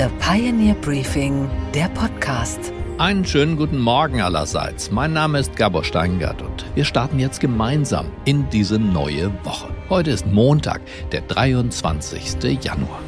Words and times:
The 0.00 0.06
Pioneer 0.18 0.72
Briefing, 0.76 1.46
der 1.74 1.88
Podcast. 1.88 2.72
Einen 2.96 3.22
schönen 3.26 3.58
guten 3.58 3.78
Morgen 3.78 4.22
allerseits. 4.22 4.90
Mein 4.90 5.12
Name 5.12 5.38
ist 5.38 5.56
Gabor 5.56 5.84
Steingart 5.84 6.40
und 6.40 6.64
wir 6.74 6.86
starten 6.86 7.18
jetzt 7.18 7.38
gemeinsam 7.38 8.06
in 8.24 8.48
diese 8.48 8.78
neue 8.78 9.30
Woche. 9.44 9.68
Heute 9.90 10.10
ist 10.10 10.26
Montag, 10.26 10.80
der 11.12 11.20
23. 11.20 12.64
Januar. 12.64 13.02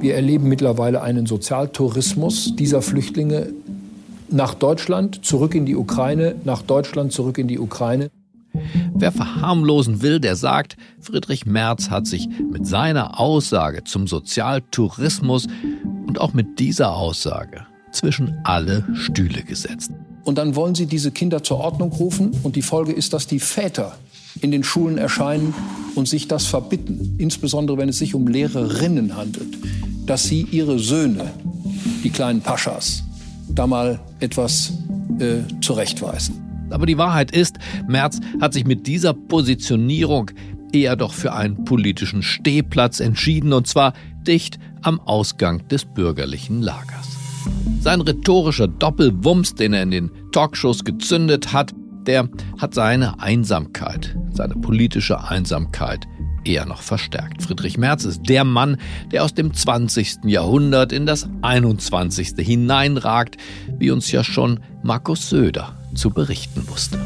Wir 0.00 0.16
erleben 0.16 0.48
mittlerweile 0.48 1.02
einen 1.02 1.26
Sozialtourismus 1.26 2.56
dieser 2.56 2.82
Flüchtlinge 2.82 3.52
nach 4.28 4.54
Deutschland, 4.54 5.24
zurück 5.24 5.54
in 5.54 5.66
die 5.66 5.76
Ukraine, 5.76 6.34
nach 6.42 6.62
Deutschland, 6.62 7.12
zurück 7.12 7.38
in 7.38 7.46
die 7.46 7.60
Ukraine. 7.60 8.10
Wer 8.94 9.12
verharmlosen 9.12 10.02
will, 10.02 10.20
der 10.20 10.36
sagt, 10.36 10.76
Friedrich 11.00 11.46
Merz 11.46 11.90
hat 11.90 12.06
sich 12.06 12.28
mit 12.50 12.66
seiner 12.66 13.18
Aussage 13.18 13.84
zum 13.84 14.06
Sozialtourismus 14.06 15.46
und 16.06 16.20
auch 16.20 16.32
mit 16.32 16.58
dieser 16.58 16.94
Aussage 16.94 17.66
zwischen 17.92 18.34
alle 18.44 18.86
Stühle 18.94 19.42
gesetzt. 19.42 19.92
Und 20.24 20.38
dann 20.38 20.56
wollen 20.56 20.74
sie 20.74 20.86
diese 20.86 21.10
Kinder 21.10 21.42
zur 21.42 21.58
Ordnung 21.58 21.92
rufen 21.92 22.32
und 22.42 22.56
die 22.56 22.62
Folge 22.62 22.92
ist, 22.92 23.12
dass 23.12 23.26
die 23.26 23.40
Väter 23.40 23.96
in 24.40 24.50
den 24.50 24.64
Schulen 24.64 24.98
erscheinen 24.98 25.54
und 25.94 26.08
sich 26.08 26.28
das 26.28 26.46
verbitten, 26.46 27.16
insbesondere 27.18 27.76
wenn 27.76 27.88
es 27.88 27.98
sich 27.98 28.14
um 28.14 28.26
Lehrerinnen 28.26 29.16
handelt, 29.16 29.58
dass 30.06 30.24
sie 30.24 30.42
ihre 30.50 30.78
Söhne, 30.78 31.32
die 32.02 32.10
kleinen 32.10 32.40
Paschas, 32.40 33.02
da 33.48 33.66
mal 33.66 34.00
etwas 34.20 34.72
äh, 35.18 35.40
zurechtweisen. 35.60 36.41
Aber 36.72 36.86
die 36.86 36.98
Wahrheit 36.98 37.30
ist, 37.30 37.58
Merz 37.88 38.20
hat 38.40 38.52
sich 38.52 38.64
mit 38.64 38.86
dieser 38.86 39.14
Positionierung 39.14 40.30
eher 40.72 40.96
doch 40.96 41.12
für 41.12 41.32
einen 41.32 41.64
politischen 41.64 42.22
Stehplatz 42.22 43.00
entschieden, 43.00 43.52
und 43.52 43.66
zwar 43.66 43.92
dicht 44.26 44.58
am 44.82 45.00
Ausgang 45.00 45.66
des 45.68 45.84
bürgerlichen 45.84 46.62
Lagers. 46.62 47.16
Sein 47.80 48.00
rhetorischer 48.00 48.68
Doppelwumms, 48.68 49.54
den 49.54 49.72
er 49.72 49.82
in 49.82 49.90
den 49.90 50.10
Talkshows 50.32 50.84
gezündet 50.84 51.52
hat, 51.52 51.72
der 52.06 52.28
hat 52.58 52.74
seine 52.74 53.20
Einsamkeit, 53.20 54.16
seine 54.32 54.54
politische 54.54 55.22
Einsamkeit 55.28 56.06
eher 56.44 56.66
noch 56.66 56.82
verstärkt. 56.82 57.42
Friedrich 57.42 57.78
Merz 57.78 58.04
ist 58.04 58.22
der 58.28 58.44
Mann, 58.44 58.76
der 59.12 59.24
aus 59.24 59.34
dem 59.34 59.54
20. 59.54 60.24
Jahrhundert 60.24 60.92
in 60.92 61.06
das 61.06 61.28
21. 61.42 62.34
hineinragt, 62.38 63.36
wie 63.82 63.90
uns 63.90 64.12
ja 64.12 64.22
schon 64.22 64.60
Markus 64.84 65.28
Söder 65.28 65.76
zu 65.96 66.10
berichten 66.10 66.68
wusste. 66.68 67.00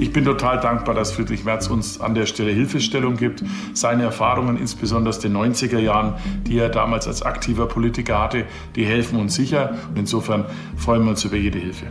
Ich 0.00 0.12
bin 0.12 0.24
total 0.24 0.58
dankbar, 0.58 0.96
dass 0.96 1.12
Friedrich 1.12 1.44
Merz 1.44 1.68
uns 1.68 2.00
an 2.00 2.16
der 2.16 2.26
Stelle 2.26 2.50
Hilfestellung 2.50 3.16
gibt. 3.16 3.44
Seine 3.74 4.02
Erfahrungen, 4.02 4.58
insbesondere 4.58 5.10
aus 5.10 5.20
den 5.20 5.36
90er 5.36 5.78
Jahren, 5.78 6.14
die 6.42 6.58
er 6.58 6.68
damals 6.68 7.06
als 7.06 7.22
aktiver 7.22 7.66
Politiker 7.66 8.20
hatte, 8.20 8.44
die 8.74 8.84
helfen 8.84 9.20
uns 9.20 9.36
sicher. 9.36 9.78
Und 9.88 10.00
insofern 10.00 10.46
freuen 10.76 11.04
wir 11.04 11.10
uns 11.10 11.24
über 11.24 11.36
jede 11.36 11.60
Hilfe. 11.60 11.86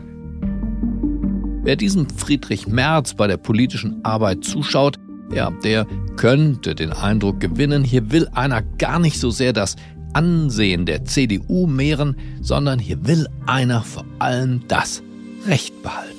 Wer 1.63 1.77
diesem 1.77 2.09
Friedrich 2.09 2.67
Merz 2.67 3.13
bei 3.13 3.27
der 3.27 3.37
politischen 3.37 4.03
Arbeit 4.03 4.43
zuschaut, 4.43 4.99
ja, 5.33 5.49
der 5.63 5.87
könnte 6.17 6.75
den 6.75 6.91
Eindruck 6.91 7.39
gewinnen, 7.39 7.85
hier 7.85 8.11
will 8.11 8.27
einer 8.33 8.61
gar 8.61 8.99
nicht 8.99 9.17
so 9.17 9.31
sehr 9.31 9.53
das 9.53 9.77
Ansehen 10.15 10.85
der 10.85 11.03
CDU 11.03 11.67
mehren, 11.67 12.15
sondern 12.41 12.79
hier 12.79 13.05
will 13.05 13.27
einer 13.45 13.81
vor 13.81 14.05
allem 14.19 14.65
das 14.69 15.03
Recht 15.45 15.83
behalten. 15.83 16.15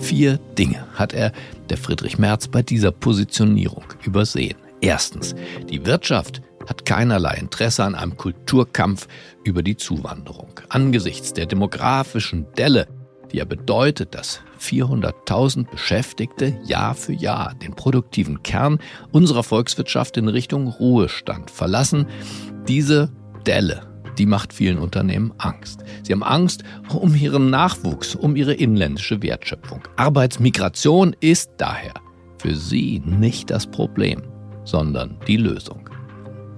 Vier 0.00 0.38
Dinge 0.58 0.86
hat 0.94 1.14
er, 1.14 1.32
der 1.70 1.78
Friedrich 1.78 2.18
Merz, 2.18 2.48
bei 2.48 2.62
dieser 2.62 2.92
Positionierung 2.92 3.84
übersehen. 4.04 4.58
Erstens, 4.82 5.34
die 5.70 5.86
Wirtschaft 5.86 6.42
hat 6.68 6.84
keinerlei 6.84 7.36
Interesse 7.36 7.84
an 7.84 7.94
einem 7.94 8.18
Kulturkampf 8.18 9.08
über 9.44 9.62
die 9.62 9.76
Zuwanderung. 9.76 10.60
Angesichts 10.68 11.32
der 11.32 11.46
demografischen 11.46 12.46
Delle, 12.58 12.86
die 13.32 13.38
ja 13.38 13.46
bedeutet, 13.46 14.14
dass 14.14 14.42
400.000 14.60 15.70
Beschäftigte 15.70 16.58
Jahr 16.66 16.94
für 16.94 17.14
Jahr 17.14 17.54
den 17.54 17.74
produktiven 17.74 18.42
Kern 18.42 18.78
unserer 19.10 19.42
Volkswirtschaft 19.42 20.18
in 20.18 20.28
Richtung 20.28 20.68
Ruhestand 20.68 21.50
verlassen, 21.50 22.06
diese 22.68 23.10
Delle 23.46 23.92
die 24.18 24.26
macht 24.26 24.52
vielen 24.52 24.78
Unternehmen 24.78 25.32
Angst. 25.38 25.84
Sie 26.02 26.12
haben 26.12 26.22
Angst 26.22 26.62
um 26.94 27.14
ihren 27.14 27.50
Nachwuchs, 27.50 28.14
um 28.14 28.36
ihre 28.36 28.54
inländische 28.54 29.22
Wertschöpfung. 29.22 29.82
Arbeitsmigration 29.96 31.16
ist 31.20 31.52
daher 31.56 31.94
für 32.38 32.54
sie 32.54 33.02
nicht 33.04 33.50
das 33.50 33.66
Problem, 33.66 34.22
sondern 34.64 35.18
die 35.26 35.36
Lösung. 35.36 35.88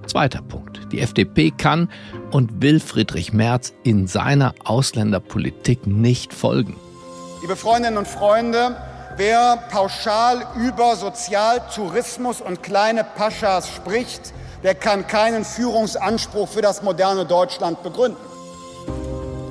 Zweiter 0.07 0.41
Punkt. 0.41 0.79
Die 0.91 0.99
FDP 0.99 1.51
kann 1.51 1.89
und 2.31 2.61
will 2.61 2.79
Friedrich 2.79 3.33
Merz 3.33 3.73
in 3.83 4.07
seiner 4.07 4.53
Ausländerpolitik 4.63 5.87
nicht 5.87 6.33
folgen. 6.33 6.75
Liebe 7.41 7.55
Freundinnen 7.55 7.97
und 7.97 8.07
Freunde, 8.07 8.75
wer 9.17 9.57
pauschal 9.71 10.45
über 10.57 10.95
Sozialtourismus 10.95 12.41
und 12.41 12.61
kleine 12.61 13.03
Paschas 13.03 13.69
spricht, 13.69 14.33
der 14.65 14.73
kann 14.73 15.05
keinen 15.05 15.45
Führungsanspruch 15.45 16.49
für 16.49 16.63
das 16.63 16.81
moderne 16.81 17.23
Deutschland 17.27 17.83
begründen. 17.83 18.17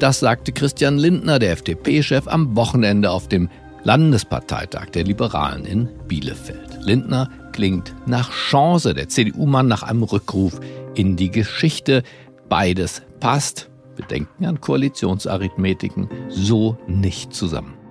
Das 0.01 0.19
sagte 0.19 0.51
Christian 0.51 0.99
Lindner, 0.99 1.39
der 1.39 1.53
FDP-Chef, 1.53 2.27
am 2.27 2.57
Wochenende 2.57 3.13
auf 3.13 3.29
dem 3.29 3.49
Landesparteitag 3.85 4.87
der 4.87 5.05
Liberalen 5.05 5.67
in 5.67 5.89
Bielefeld. 6.09 6.81
Lindner 6.81 7.31
klingt 7.53 7.95
nach 8.07 8.33
Chance, 8.33 8.93
der 8.93 9.09
CDU-Mann 9.09 9.69
nach 9.69 9.85
einem 9.85 10.03
Rückruf 10.03 10.61
in 10.97 11.15
die 11.15 11.31
Geschichte. 11.31 12.03
Beides 12.49 13.03
passt, 13.21 13.71
wir 13.95 14.07
denken 14.07 14.47
an 14.47 14.61
Koalitionsarithmetiken, 14.61 16.09
so 16.29 16.77
nicht 16.89 17.35
zusammen. 17.35 17.84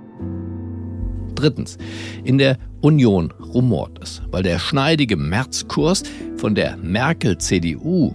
Drittens, 1.44 1.78
in 2.24 2.38
der 2.38 2.58
Union 2.80 3.34
rumort 3.54 4.00
es, 4.02 4.22
weil 4.31 4.44
der 4.44 4.59
schneidige 4.59 5.18
Märzkurs 5.18 6.04
von 6.38 6.56
der 6.56 6.78
Merkel-CDU, 6.78 8.14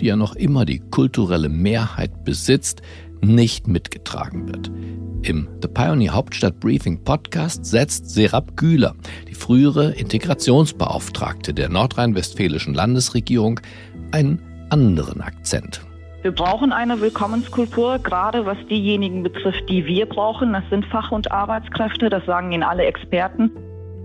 die 0.00 0.06
ja 0.06 0.14
noch 0.14 0.36
immer 0.36 0.64
die 0.64 0.78
kulturelle 0.78 1.48
Mehrheit 1.48 2.22
besitzt, 2.22 2.82
nicht 3.20 3.66
mitgetragen 3.66 4.46
wird. 4.46 4.70
Im 5.22 5.48
The 5.60 5.66
Pioneer 5.66 6.12
Hauptstadt 6.12 6.60
Briefing 6.60 7.02
Podcast 7.02 7.64
setzt 7.64 8.10
Serap 8.10 8.56
Güler, 8.56 8.94
die 9.28 9.34
frühere 9.34 9.90
Integrationsbeauftragte 9.90 11.52
der 11.52 11.68
nordrhein-westfälischen 11.70 12.74
Landesregierung, 12.74 13.58
einen 14.12 14.40
anderen 14.70 15.20
Akzent. 15.20 15.80
Wir 16.22 16.32
brauchen 16.32 16.72
eine 16.72 17.00
Willkommenskultur, 17.00 18.00
gerade 18.00 18.44
was 18.44 18.58
diejenigen 18.68 19.22
betrifft, 19.22 19.68
die 19.68 19.86
wir 19.86 20.06
brauchen. 20.06 20.52
Das 20.52 20.64
sind 20.68 20.84
Fach- 20.86 21.12
und 21.12 21.30
Arbeitskräfte, 21.30 22.10
das 22.10 22.24
sagen 22.26 22.50
Ihnen 22.50 22.64
alle 22.64 22.84
Experten. 22.84 23.52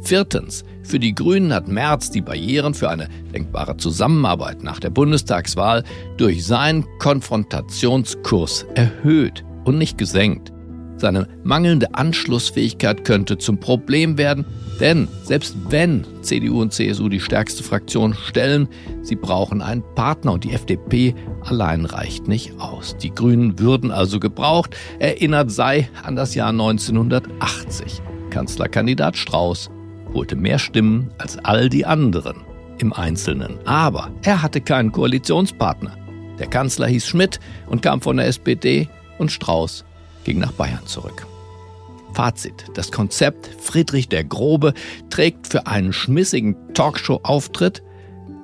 Viertens. 0.02 0.64
Für 0.84 1.00
die 1.00 1.16
Grünen 1.16 1.54
hat 1.54 1.68
Merz 1.68 2.12
die 2.12 2.22
Barrieren 2.22 2.74
für 2.74 2.90
eine 2.90 3.08
denkbare 3.34 3.78
Zusammenarbeit 3.78 4.62
nach 4.62 4.80
der 4.80 4.90
Bundestagswahl 4.90 5.84
durch 6.18 6.46
seinen 6.46 6.86
Konfrontationskurs 7.00 8.68
erhöht 8.76 9.44
und 9.64 9.78
nicht 9.78 9.98
gesenkt. 9.98 10.52
Seine 10.98 11.28
mangelnde 11.44 11.96
Anschlussfähigkeit 11.96 13.06
könnte 13.06 13.38
zum 13.38 13.60
Problem 13.60 14.18
werden, 14.18 14.46
denn 14.80 15.08
selbst 15.24 15.56
wenn 15.70 16.06
CDU 16.22 16.62
und 16.62 16.74
CSU 16.74 17.10
die 17.10 17.20
stärkste 17.20 17.64
Fraktion 17.64 18.14
stellen, 18.14 18.68
sie 19.02 19.16
brauchen 19.16 19.62
einen 19.62 19.84
Partner 19.96 20.34
und 20.34 20.44
die 20.44 20.54
FDP 20.54 21.16
allein 21.42 21.86
reicht 21.86 22.28
nicht 22.28 22.60
aus. 22.60 22.98
Die 22.98 23.14
Grünen 23.14 23.60
würden 23.60 23.92
also 23.92 24.20
gebraucht. 24.20 24.76
Erinnert 25.00 25.52
sei 25.52 25.90
an 26.04 26.16
das 26.16 26.36
Jahr 26.36 26.50
1980. 26.50 28.02
Kanzlerkandidat 28.30 29.16
Strauß 29.16 29.70
holte 30.14 30.36
mehr 30.36 30.60
Stimmen 30.60 31.12
als 31.18 31.38
all 31.38 31.70
die 31.70 31.86
anderen 31.86 32.38
im 32.80 32.94
Einzelnen. 32.94 33.58
Aber 33.66 34.12
er 34.24 34.42
hatte 34.42 34.62
keinen 34.62 34.92
Koalitionspartner. 34.92 35.98
Der 36.40 36.48
Kanzler 36.48 36.88
hieß 36.88 37.08
Schmidt 37.08 37.40
und 37.68 37.82
kam 37.82 38.02
von 38.02 38.18
der 38.18 38.28
SPD 38.28 38.90
und 39.18 39.32
Strauß 39.32 39.86
ging 40.24 40.40
nach 40.40 40.52
Bayern 40.54 40.86
zurück. 40.86 41.28
Fazit. 42.14 42.66
Das 42.74 42.92
Konzept 42.92 43.50
Friedrich 43.60 44.10
der 44.10 44.24
Grobe 44.24 44.74
trägt 45.10 45.48
für 45.48 45.68
einen 45.68 45.94
schmissigen 45.94 46.56
Talkshow-Auftritt, 46.74 47.84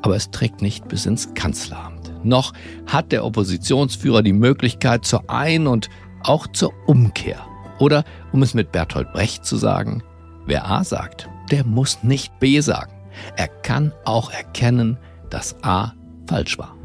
aber 0.01 0.15
es 0.15 0.31
trägt 0.31 0.61
nicht 0.61 0.87
bis 0.87 1.05
ins 1.05 1.33
Kanzleramt. 1.33 2.13
Noch 2.23 2.53
hat 2.87 3.11
der 3.11 3.25
Oppositionsführer 3.25 4.21
die 4.21 4.33
Möglichkeit 4.33 5.05
zur 5.05 5.29
Ein- 5.29 5.67
und 5.67 5.89
auch 6.23 6.47
zur 6.47 6.73
Umkehr. 6.85 7.45
Oder, 7.79 8.03
um 8.31 8.43
es 8.43 8.53
mit 8.53 8.71
Bertolt 8.71 9.11
Brecht 9.13 9.45
zu 9.45 9.55
sagen, 9.55 10.03
wer 10.45 10.69
A 10.69 10.83
sagt, 10.83 11.29
der 11.51 11.65
muss 11.65 12.03
nicht 12.03 12.37
B 12.39 12.59
sagen. 12.59 12.93
Er 13.35 13.47
kann 13.47 13.93
auch 14.05 14.31
erkennen, 14.31 14.97
dass 15.29 15.55
A 15.63 15.93
falsch 16.27 16.57
war. 16.57 16.78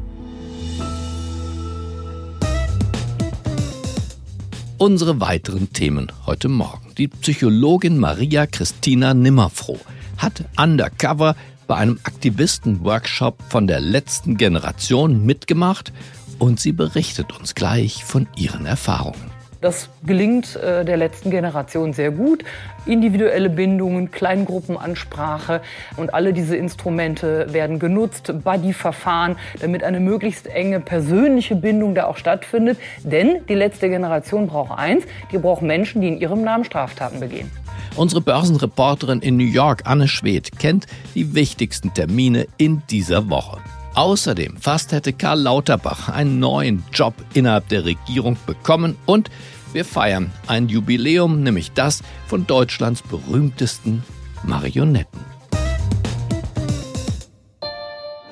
Unsere 4.77 5.21
weiteren 5.21 5.71
Themen 5.71 6.11
heute 6.25 6.49
Morgen. 6.49 6.93
Die 6.97 7.07
Psychologin 7.07 7.97
Maria 7.97 8.45
Christina 8.45 9.13
Nimmerfroh 9.13 9.79
hat 10.17 10.43
undercover 10.57 11.37
bei 11.65 11.75
einem 11.75 11.97
Aktivisten-Workshop 12.03 13.41
von 13.47 13.67
der 13.67 13.79
letzten 13.79 14.35
Generation 14.35 15.25
mitgemacht 15.25 15.93
und 16.39 16.59
sie 16.59 16.73
berichtet 16.73 17.31
uns 17.39 17.55
gleich 17.55 18.03
von 18.03 18.27
ihren 18.35 18.65
Erfahrungen. 18.65 19.31
Das 19.61 19.89
gelingt 20.05 20.57
äh, 20.57 20.83
der 20.83 20.97
letzten 20.97 21.31
Generation 21.31 21.93
sehr 21.93 22.11
gut. 22.11 22.43
Individuelle 22.85 23.49
Bindungen, 23.49 24.11
Kleingruppenansprache 24.11 25.61
und 25.97 26.13
alle 26.13 26.33
diese 26.33 26.55
Instrumente 26.55 27.51
werden 27.53 27.79
genutzt, 27.79 28.33
Buddy-Verfahren, 28.43 29.35
damit 29.59 29.83
eine 29.83 29.99
möglichst 29.99 30.47
enge 30.47 30.79
persönliche 30.79 31.55
Bindung 31.55 31.95
da 31.95 32.05
auch 32.05 32.17
stattfindet. 32.17 32.77
Denn 33.03 33.39
die 33.49 33.55
letzte 33.55 33.89
Generation 33.89 34.47
braucht 34.47 34.77
eins, 34.77 35.03
die 35.31 35.37
braucht 35.37 35.61
Menschen, 35.61 36.01
die 36.01 36.07
in 36.09 36.19
ihrem 36.19 36.43
Namen 36.43 36.63
Straftaten 36.63 37.19
begehen. 37.19 37.49
Unsere 37.95 38.21
Börsenreporterin 38.21 39.21
in 39.21 39.37
New 39.37 39.45
York, 39.45 39.83
Anne 39.85 40.07
Schwedt, 40.07 40.59
kennt 40.59 40.85
die 41.15 41.33
wichtigsten 41.33 41.93
Termine 41.93 42.45
in 42.57 42.83
dieser 42.89 43.29
Woche. 43.29 43.59
Außerdem 43.95 44.57
fast 44.57 44.91
hätte 44.91 45.13
Karl 45.13 45.39
Lauterbach 45.39 46.09
einen 46.09 46.39
neuen 46.39 46.83
Job 46.91 47.13
innerhalb 47.33 47.69
der 47.69 47.85
Regierung 47.85 48.35
bekommen 48.45 48.97
und 49.05 49.31
wir 49.75 49.85
feiern 49.85 50.31
ein 50.47 50.69
Jubiläum, 50.69 51.43
nämlich 51.43 51.73
das 51.73 52.01
von 52.27 52.47
Deutschlands 52.47 53.01
berühmtesten 53.01 54.03
Marionetten. 54.43 55.19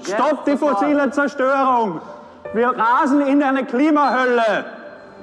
Stopp 0.04 0.45
die 0.45 0.56
fossile 0.57 1.12
Zerstörung! 1.12 2.00
Wir 2.54 2.69
rasen 2.69 3.28
in 3.28 3.44
eine 3.44 3.66
Klimahölle! 3.66 4.66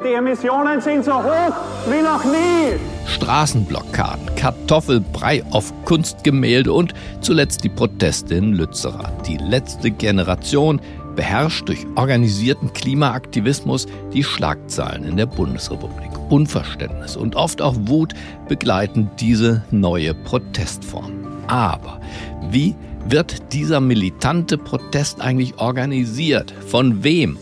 Die 0.05 0.13
Emissionen 0.13 0.81
sind 0.81 1.05
so 1.05 1.15
hoch 1.15 1.55
wie 1.87 2.03
noch 2.03 2.25
nie! 2.25 2.79
Straßenblockaden, 3.07 4.35
Kartoffelbrei 4.37 5.43
auf 5.51 5.73
Kunstgemälde 5.85 6.73
und 6.73 6.95
zuletzt 7.21 7.65
die 7.65 7.69
Proteste 7.69 8.35
in 8.35 8.53
Lützerath. 8.53 9.27
Die 9.27 9.37
letzte 9.37 9.91
Generation 9.91 10.81
beherrscht 11.21 11.69
durch 11.69 11.87
organisierten 11.97 12.73
Klimaaktivismus 12.73 13.87
die 14.15 14.25
Schlagzeilen 14.25 15.05
in 15.05 15.19
der 15.19 15.27
Bundesrepublik. 15.27 16.09
Unverständnis 16.31 17.15
und 17.15 17.37
oft 17.37 17.61
auch 17.61 17.77
Wut 17.79 18.15
begleiten 18.49 19.11
diese 19.21 19.63
neue 19.71 20.15
Protestform. 20.15 21.13
Aber 21.47 22.01
wie 22.51 22.75
wird 23.07 23.53
dieser 23.53 23.81
militante 23.81 24.57
Protest 24.57 25.21
eigentlich 25.21 25.59
organisiert? 25.59 26.55
Von 26.67 27.05
wem? 27.05 27.37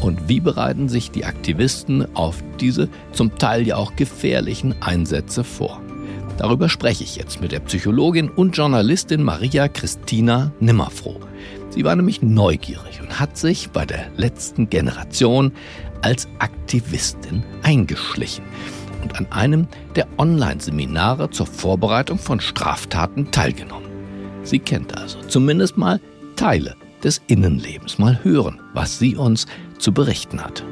Und 0.00 0.28
wie 0.28 0.40
bereiten 0.40 0.88
sich 0.88 1.12
die 1.12 1.24
Aktivisten 1.24 2.16
auf 2.16 2.42
diese 2.58 2.88
zum 3.12 3.38
Teil 3.38 3.64
ja 3.64 3.76
auch 3.76 3.94
gefährlichen 3.94 4.74
Einsätze 4.82 5.44
vor? 5.44 5.80
Darüber 6.38 6.68
spreche 6.68 7.04
ich 7.04 7.14
jetzt 7.14 7.40
mit 7.40 7.52
der 7.52 7.60
Psychologin 7.60 8.30
und 8.30 8.56
Journalistin 8.56 9.22
Maria 9.22 9.68
Christina 9.68 10.50
Nimmerfroh. 10.58 11.20
Sie 11.72 11.84
war 11.84 11.96
nämlich 11.96 12.20
neugierig 12.20 13.00
und 13.00 13.18
hat 13.18 13.38
sich 13.38 13.70
bei 13.70 13.86
der 13.86 14.10
letzten 14.18 14.68
Generation 14.68 15.52
als 16.02 16.28
Aktivistin 16.38 17.42
eingeschlichen 17.62 18.44
und 19.02 19.16
an 19.16 19.26
einem 19.32 19.68
der 19.96 20.06
Online-Seminare 20.18 21.30
zur 21.30 21.46
Vorbereitung 21.46 22.18
von 22.18 22.40
Straftaten 22.40 23.30
teilgenommen. 23.30 23.88
Sie 24.42 24.58
kennt 24.58 24.98
also 24.98 25.18
zumindest 25.28 25.78
mal 25.78 25.98
Teile 26.36 26.76
des 27.02 27.22
Innenlebens. 27.26 27.98
Mal 27.98 28.22
hören, 28.22 28.60
was 28.74 28.98
sie 28.98 29.16
uns 29.16 29.46
zu 29.78 29.92
berichten 29.92 30.44
hat. 30.44 30.62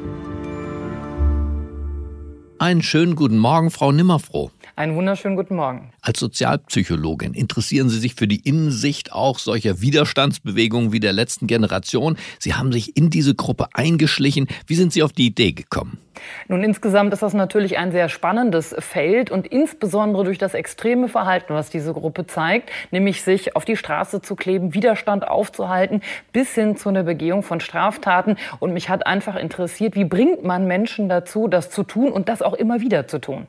Einen 2.59 2.83
schönen 2.83 3.15
guten 3.15 3.39
Morgen, 3.39 3.71
Frau 3.71 3.91
Nimmerfroh. 3.91 4.51
Einen 4.81 4.95
wunderschönen 4.95 5.35
guten 5.35 5.57
Morgen. 5.57 5.93
Als 6.01 6.19
Sozialpsychologin 6.19 7.35
interessieren 7.35 7.87
Sie 7.87 7.99
sich 7.99 8.15
für 8.15 8.27
die 8.27 8.39
Innensicht 8.39 9.11
auch 9.13 9.37
solcher 9.37 9.79
Widerstandsbewegungen 9.79 10.91
wie 10.91 10.99
der 10.99 11.13
letzten 11.13 11.45
Generation. 11.45 12.17
Sie 12.39 12.55
haben 12.55 12.71
sich 12.71 12.97
in 12.97 13.11
diese 13.11 13.35
Gruppe 13.35 13.67
eingeschlichen. 13.75 14.47
Wie 14.65 14.73
sind 14.73 14.91
Sie 14.91 15.03
auf 15.03 15.13
die 15.13 15.27
Idee 15.27 15.51
gekommen? 15.51 15.99
Nun, 16.47 16.63
insgesamt 16.63 17.13
ist 17.13 17.21
das 17.21 17.35
natürlich 17.35 17.77
ein 17.77 17.91
sehr 17.91 18.09
spannendes 18.09 18.73
Feld 18.79 19.29
und 19.29 19.45
insbesondere 19.45 20.23
durch 20.23 20.39
das 20.39 20.55
extreme 20.55 21.09
Verhalten, 21.09 21.53
was 21.53 21.69
diese 21.69 21.93
Gruppe 21.93 22.25
zeigt, 22.25 22.71
nämlich 22.89 23.21
sich 23.21 23.55
auf 23.55 23.65
die 23.65 23.77
Straße 23.77 24.23
zu 24.23 24.35
kleben, 24.35 24.73
Widerstand 24.73 25.27
aufzuhalten, 25.27 26.01
bis 26.33 26.55
hin 26.55 26.75
zu 26.75 26.89
einer 26.89 27.03
Begehung 27.03 27.43
von 27.43 27.59
Straftaten. 27.59 28.35
Und 28.57 28.73
mich 28.73 28.89
hat 28.89 29.05
einfach 29.05 29.35
interessiert, 29.35 29.93
wie 29.95 30.05
bringt 30.05 30.43
man 30.43 30.65
Menschen 30.65 31.07
dazu, 31.07 31.47
das 31.47 31.69
zu 31.69 31.83
tun 31.83 32.11
und 32.11 32.29
das 32.29 32.41
auch 32.41 32.55
immer 32.55 32.81
wieder 32.81 33.07
zu 33.07 33.19
tun? 33.19 33.45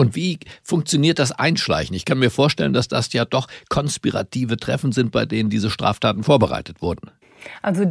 Und 0.00 0.16
wie 0.16 0.38
funktioniert 0.62 1.18
das 1.18 1.30
Einschleichen? 1.30 1.94
Ich 1.94 2.06
kann 2.06 2.18
mir 2.18 2.30
vorstellen, 2.30 2.72
dass 2.72 2.88
das 2.88 3.12
ja 3.12 3.26
doch 3.26 3.48
konspirative 3.68 4.56
Treffen 4.56 4.92
sind, 4.92 5.12
bei 5.12 5.26
denen 5.26 5.50
diese 5.50 5.68
Straftaten 5.68 6.24
vorbereitet 6.24 6.80
wurden. 6.80 7.10
Also 7.62 7.84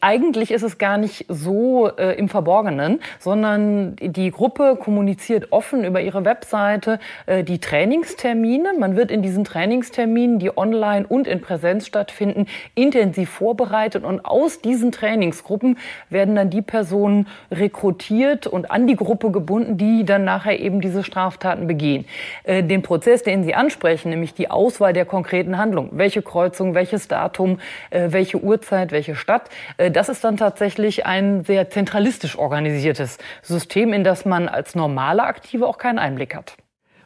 eigentlich 0.00 0.50
ist 0.50 0.62
es 0.62 0.78
gar 0.78 0.98
nicht 0.98 1.26
so 1.28 1.90
äh, 1.96 2.16
im 2.18 2.28
Verborgenen, 2.28 3.00
sondern 3.18 3.96
die 3.96 4.30
Gruppe 4.30 4.76
kommuniziert 4.76 5.52
offen 5.52 5.84
über 5.84 6.00
ihre 6.00 6.24
Webseite 6.24 6.98
äh, 7.26 7.44
die 7.44 7.58
Trainingstermine. 7.58 8.74
Man 8.78 8.96
wird 8.96 9.10
in 9.10 9.22
diesen 9.22 9.44
Trainingsterminen, 9.44 10.38
die 10.38 10.56
online 10.56 11.06
und 11.06 11.26
in 11.26 11.40
Präsenz 11.40 11.86
stattfinden, 11.86 12.46
intensiv 12.74 13.30
vorbereitet 13.30 14.04
und 14.04 14.24
aus 14.24 14.60
diesen 14.60 14.92
Trainingsgruppen 14.92 15.78
werden 16.10 16.34
dann 16.34 16.50
die 16.50 16.62
Personen 16.62 17.26
rekrutiert 17.50 18.46
und 18.46 18.70
an 18.70 18.86
die 18.86 18.96
Gruppe 18.96 19.30
gebunden, 19.30 19.76
die 19.78 20.04
dann 20.04 20.24
nachher 20.24 20.58
eben 20.58 20.80
diese 20.80 21.04
Straftaten 21.04 21.66
begehen. 21.66 22.04
Äh, 22.44 22.62
den 22.62 22.82
Prozess, 22.82 23.22
den 23.22 23.44
Sie 23.44 23.54
ansprechen, 23.54 24.10
nämlich 24.10 24.34
die 24.34 24.50
Auswahl 24.50 24.92
der 24.92 25.04
konkreten 25.04 25.58
Handlung, 25.58 25.90
welche 25.92 26.22
Kreuzung, 26.22 26.74
welches 26.74 27.08
Datum, 27.08 27.58
äh, 27.90 28.08
welche 28.10 28.38
Uhrzeit, 28.38 28.92
welche 28.96 29.14
Stadt. 29.14 29.50
Äh, 29.76 29.90
das 29.90 30.08
ist 30.08 30.24
dann 30.24 30.38
tatsächlich 30.38 31.04
ein 31.04 31.44
sehr 31.44 31.68
zentralistisch 31.68 32.36
organisiertes 32.36 33.18
System, 33.42 33.92
in 33.92 34.04
das 34.04 34.24
man 34.24 34.48
als 34.48 34.74
normale 34.74 35.22
Aktive 35.22 35.66
auch 35.66 35.76
keinen 35.76 35.98
Einblick 35.98 36.34
hat. 36.34 36.56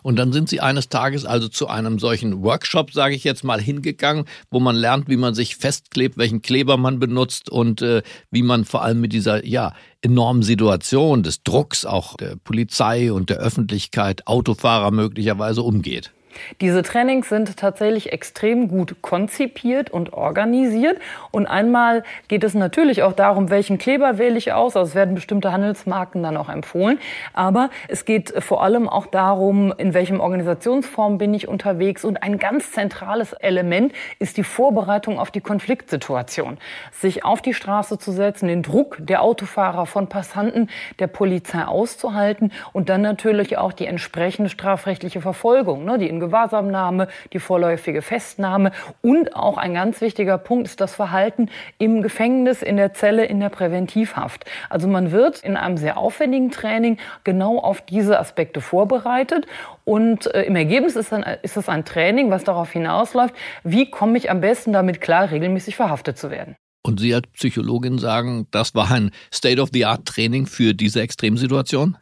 Und 0.03 0.17
dann 0.19 0.33
sind 0.33 0.49
Sie 0.49 0.61
eines 0.61 0.89
Tages 0.89 1.27
also 1.27 1.49
zu 1.49 1.69
einem 1.69 1.99
solchen 1.99 2.43
Workshop, 2.43 2.93
sage 2.93 3.15
ich 3.15 3.25
jetzt 3.25 3.45
mal, 3.45 3.61
hingegangen, 3.61 4.25
wo 4.51 4.61
man 4.61 4.77
lernt, 4.77 5.09
wie 5.09 5.17
man 5.17 5.35
sich 5.35 5.57
festklebt, 5.57 6.17
welchen 6.17 6.41
Kleber 6.41 6.77
man 6.77 7.01
benutzt 7.01 7.51
und 7.51 7.83
äh, 7.83 8.03
wie 8.31 8.43
man 8.43 8.65
vor 8.65 8.83
allem 8.83 9.01
mit 9.01 9.13
dieser 9.13 9.45
ja 9.45 9.75
enormen 10.01 10.43
Situation 10.43 11.23
des 11.23 11.43
Drucks 11.43 11.85
auch 11.85 12.17
der 12.17 12.37
Polizei 12.37 13.13
und 13.13 13.29
der 13.29 13.39
Öffentlichkeit, 13.39 14.27
Autofahrer 14.27 14.91
möglicherweise 14.91 15.63
umgeht. 15.63 16.13
Diese 16.61 16.83
Trainings 16.83 17.29
sind 17.29 17.57
tatsächlich 17.57 18.13
extrem 18.13 18.69
gut 18.69 19.03
konzipiert 19.03 19.91
und 19.91 20.13
organisiert. 20.13 20.99
Und 21.31 21.47
einmal 21.47 22.03
geht 22.29 22.45
es 22.45 22.55
natürlich 22.55 23.03
auch 23.03 23.13
darum, 23.13 23.51
welchen 23.51 23.79
Kleber 23.79 24.19
wähle 24.19 24.39
ich 24.39 24.53
aus. 24.53 24.77
Also 24.77 24.91
es 24.91 24.95
werden 24.95 25.15
bestimmte 25.15 25.53
Handelsmarken 25.53 26.23
dann 26.23 26.37
auch 26.37 26.49
empfohlen. 26.49 26.99
Aber 27.33 27.71
es 27.89 28.05
geht 28.05 28.33
vor 28.43 28.63
allem 28.63 28.89
auch 28.89 29.07
darum, 29.07 29.73
in 29.77 29.95
welchem 29.95 30.21
Organisationsform 30.21 31.19
bin 31.19 31.35
ich 31.35 31.49
unterwegs. 31.49 32.05
Und 32.05 32.23
ein 32.23 32.39
ganz 32.39 32.73
zentrales 32.73 33.33
Element 33.33 33.93
ist 34.19 34.37
die 34.37 34.45
Vorbereitung 34.45 35.19
auf 35.19 35.31
die 35.31 35.41
Konfliktsituation. 35.41 36.59
Sich 36.93 37.25
auf 37.25 37.43
die 37.43 37.55
Straße 37.55 37.99
zu 37.99 38.13
setzen, 38.13 38.49
den 38.49 38.63
Druck 38.63 38.99
der 39.01 39.23
Autofahrer, 39.23 39.87
von 39.87 40.09
Passanten, 40.09 40.69
der 40.99 41.07
Polizei 41.07 41.65
auszuhalten 41.65 42.53
und 42.73 42.89
dann 42.89 43.03
natürlich 43.03 43.59
auch 43.59 43.73
die 43.73 43.87
entsprechende 43.87 44.51
strafrechtliche 44.51 45.21
Verfolgung, 45.21 45.85
ne, 45.85 45.99
die 45.99 46.09
in 46.09 46.20
Gewahrsamnahme, 46.21 47.09
die 47.33 47.41
vorläufige 47.41 48.03
Festnahme 48.03 48.73
und 49.03 49.35
auch 49.35 49.57
ein 49.59 49.75
ganz 49.75 50.01
wichtiger 50.01 50.39
Punkt 50.39 50.69
ist 50.69 50.81
das 50.81 50.95
Verhalten 50.95 51.49
im 51.79 52.03
Gefängnis, 52.03 52.63
in 52.63 52.77
der 52.77 52.95
Zelle, 52.95 53.25
in 53.25 53.41
der 53.41 53.49
Präventivhaft. 53.49 54.45
Also 54.69 54.87
man 54.87 55.11
wird 55.11 55.41
in 55.41 55.57
einem 55.57 55.77
sehr 55.77 55.99
aufwendigen 55.99 56.51
Training 56.51 56.99
genau 57.25 57.59
auf 57.59 57.81
diese 57.81 58.21
Aspekte 58.21 58.61
vorbereitet 58.61 59.47
und 59.85 60.33
äh, 60.35 60.43
im 60.43 60.55
Ergebnis 60.55 60.95
ist, 60.95 61.11
dann, 61.11 61.25
ist 61.43 61.57
es 61.57 61.69
ein 61.69 61.85
Training, 61.85 62.31
was 62.31 62.45
darauf 62.45 62.71
hinausläuft, 62.71 63.35
wie 63.65 63.91
komme 63.91 64.17
ich 64.19 64.31
am 64.31 64.41
besten 64.41 64.73
damit 64.73 65.01
klar, 65.01 65.31
regelmäßig 65.31 65.75
verhaftet 65.75 66.19
zu 66.19 66.31
werden. 66.31 66.57
Und 66.83 67.01
Sie 67.01 67.15
als 67.15 67.27
Psychologin 67.33 67.99
sagen, 67.99 68.47
das 68.51 68.75
war 68.75 68.91
ein 68.91 69.11
State-of-the-Art-Training 69.33 70.47
für 70.47 70.75
diese 70.75 71.03
Extremsituation? 71.03 71.97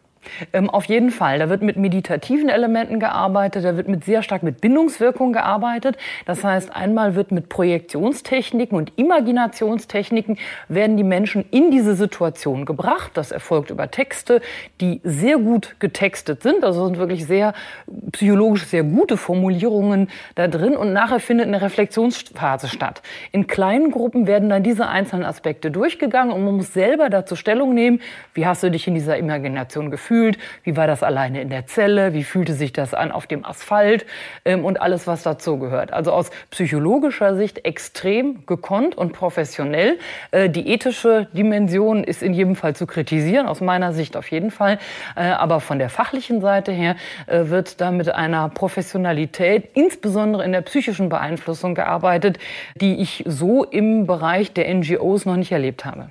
Ähm, 0.52 0.70
auf 0.70 0.84
jeden 0.86 1.10
Fall. 1.10 1.38
Da 1.38 1.48
wird 1.48 1.62
mit 1.62 1.76
meditativen 1.76 2.48
Elementen 2.48 3.00
gearbeitet, 3.00 3.64
da 3.64 3.76
wird 3.76 3.88
mit 3.88 4.04
sehr 4.04 4.22
stark 4.22 4.42
mit 4.42 4.60
Bindungswirkung 4.60 5.32
gearbeitet. 5.32 5.96
Das 6.26 6.44
heißt, 6.44 6.74
einmal 6.74 7.14
wird 7.14 7.32
mit 7.32 7.48
Projektionstechniken 7.48 8.76
und 8.76 8.92
Imaginationstechniken 8.96 10.38
werden 10.68 10.96
die 10.96 11.04
Menschen 11.04 11.44
in 11.50 11.70
diese 11.70 11.94
Situation 11.94 12.64
gebracht. 12.64 13.12
Das 13.14 13.32
erfolgt 13.32 13.70
über 13.70 13.90
Texte, 13.90 14.40
die 14.80 15.00
sehr 15.04 15.38
gut 15.38 15.76
getextet 15.78 16.42
sind. 16.42 16.64
Also 16.64 16.86
sind 16.86 16.98
wirklich 16.98 17.26
sehr 17.26 17.54
psychologisch 18.12 18.64
sehr 18.66 18.82
gute 18.82 19.16
Formulierungen 19.16 20.08
da 20.34 20.48
drin. 20.48 20.76
Und 20.76 20.92
nachher 20.92 21.20
findet 21.20 21.46
eine 21.46 21.62
Reflexionsphase 21.62 22.68
statt. 22.68 23.02
In 23.32 23.46
kleinen 23.46 23.90
Gruppen 23.90 24.26
werden 24.26 24.48
dann 24.48 24.62
diese 24.62 24.88
einzelnen 24.88 25.24
Aspekte 25.24 25.70
durchgegangen 25.70 26.32
und 26.32 26.44
man 26.44 26.56
muss 26.56 26.72
selber 26.72 27.10
dazu 27.10 27.36
Stellung 27.36 27.74
nehmen. 27.74 28.00
Wie 28.34 28.46
hast 28.46 28.62
du 28.62 28.70
dich 28.70 28.86
in 28.86 28.94
dieser 28.94 29.16
Imagination 29.16 29.90
gefühlt? 29.90 30.17
Gefühlt? 30.18 30.38
Wie 30.64 30.76
war 30.76 30.86
das 30.86 31.02
alleine 31.02 31.40
in 31.40 31.48
der 31.48 31.66
Zelle? 31.66 32.12
Wie 32.12 32.24
fühlte 32.24 32.54
sich 32.54 32.72
das 32.72 32.94
an 32.94 33.12
auf 33.12 33.26
dem 33.26 33.44
Asphalt? 33.44 34.06
Ähm, 34.44 34.64
und 34.64 34.80
alles, 34.80 35.06
was 35.06 35.22
dazu 35.22 35.58
gehört. 35.58 35.92
Also 35.92 36.12
aus 36.12 36.30
psychologischer 36.50 37.36
Sicht 37.36 37.64
extrem 37.64 38.44
gekonnt 38.46 38.96
und 38.96 39.12
professionell. 39.12 39.98
Äh, 40.30 40.50
die 40.50 40.68
ethische 40.68 41.28
Dimension 41.32 42.04
ist 42.04 42.22
in 42.22 42.34
jedem 42.34 42.56
Fall 42.56 42.74
zu 42.74 42.86
kritisieren, 42.86 43.46
aus 43.46 43.60
meiner 43.60 43.92
Sicht 43.92 44.16
auf 44.16 44.30
jeden 44.30 44.50
Fall. 44.50 44.78
Äh, 45.16 45.22
aber 45.22 45.60
von 45.60 45.78
der 45.78 45.88
fachlichen 45.88 46.40
Seite 46.40 46.72
her 46.72 46.96
äh, 47.26 47.44
wird 47.44 47.80
da 47.80 47.90
mit 47.90 48.08
einer 48.08 48.48
Professionalität, 48.48 49.68
insbesondere 49.74 50.44
in 50.44 50.52
der 50.52 50.62
psychischen 50.62 51.08
Beeinflussung 51.08 51.74
gearbeitet, 51.74 52.38
die 52.74 53.00
ich 53.00 53.24
so 53.26 53.64
im 53.64 54.06
Bereich 54.06 54.52
der 54.52 54.72
NGOs 54.74 55.26
noch 55.26 55.36
nicht 55.36 55.52
erlebt 55.52 55.84
habe. 55.84 56.10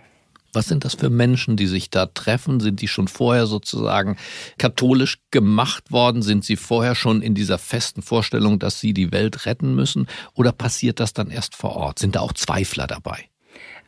Was 0.53 0.67
sind 0.67 0.85
das 0.85 0.95
für 0.95 1.09
Menschen, 1.09 1.57
die 1.57 1.67
sich 1.67 1.89
da 1.89 2.05
treffen? 2.05 2.59
Sind 2.59 2.81
die 2.81 2.87
schon 2.87 3.07
vorher 3.07 3.47
sozusagen 3.47 4.17
katholisch 4.57 5.19
gemacht 5.31 5.91
worden? 5.91 6.21
Sind 6.21 6.45
sie 6.45 6.55
vorher 6.55 6.95
schon 6.95 7.21
in 7.21 7.35
dieser 7.35 7.57
festen 7.57 8.01
Vorstellung, 8.01 8.59
dass 8.59 8.79
sie 8.79 8.93
die 8.93 9.11
Welt 9.11 9.45
retten 9.45 9.75
müssen? 9.75 10.07
Oder 10.33 10.51
passiert 10.51 10.99
das 10.99 11.13
dann 11.13 11.29
erst 11.29 11.55
vor 11.55 11.75
Ort? 11.75 11.99
Sind 11.99 12.15
da 12.15 12.21
auch 12.21 12.33
Zweifler 12.33 12.87
dabei? 12.87 13.29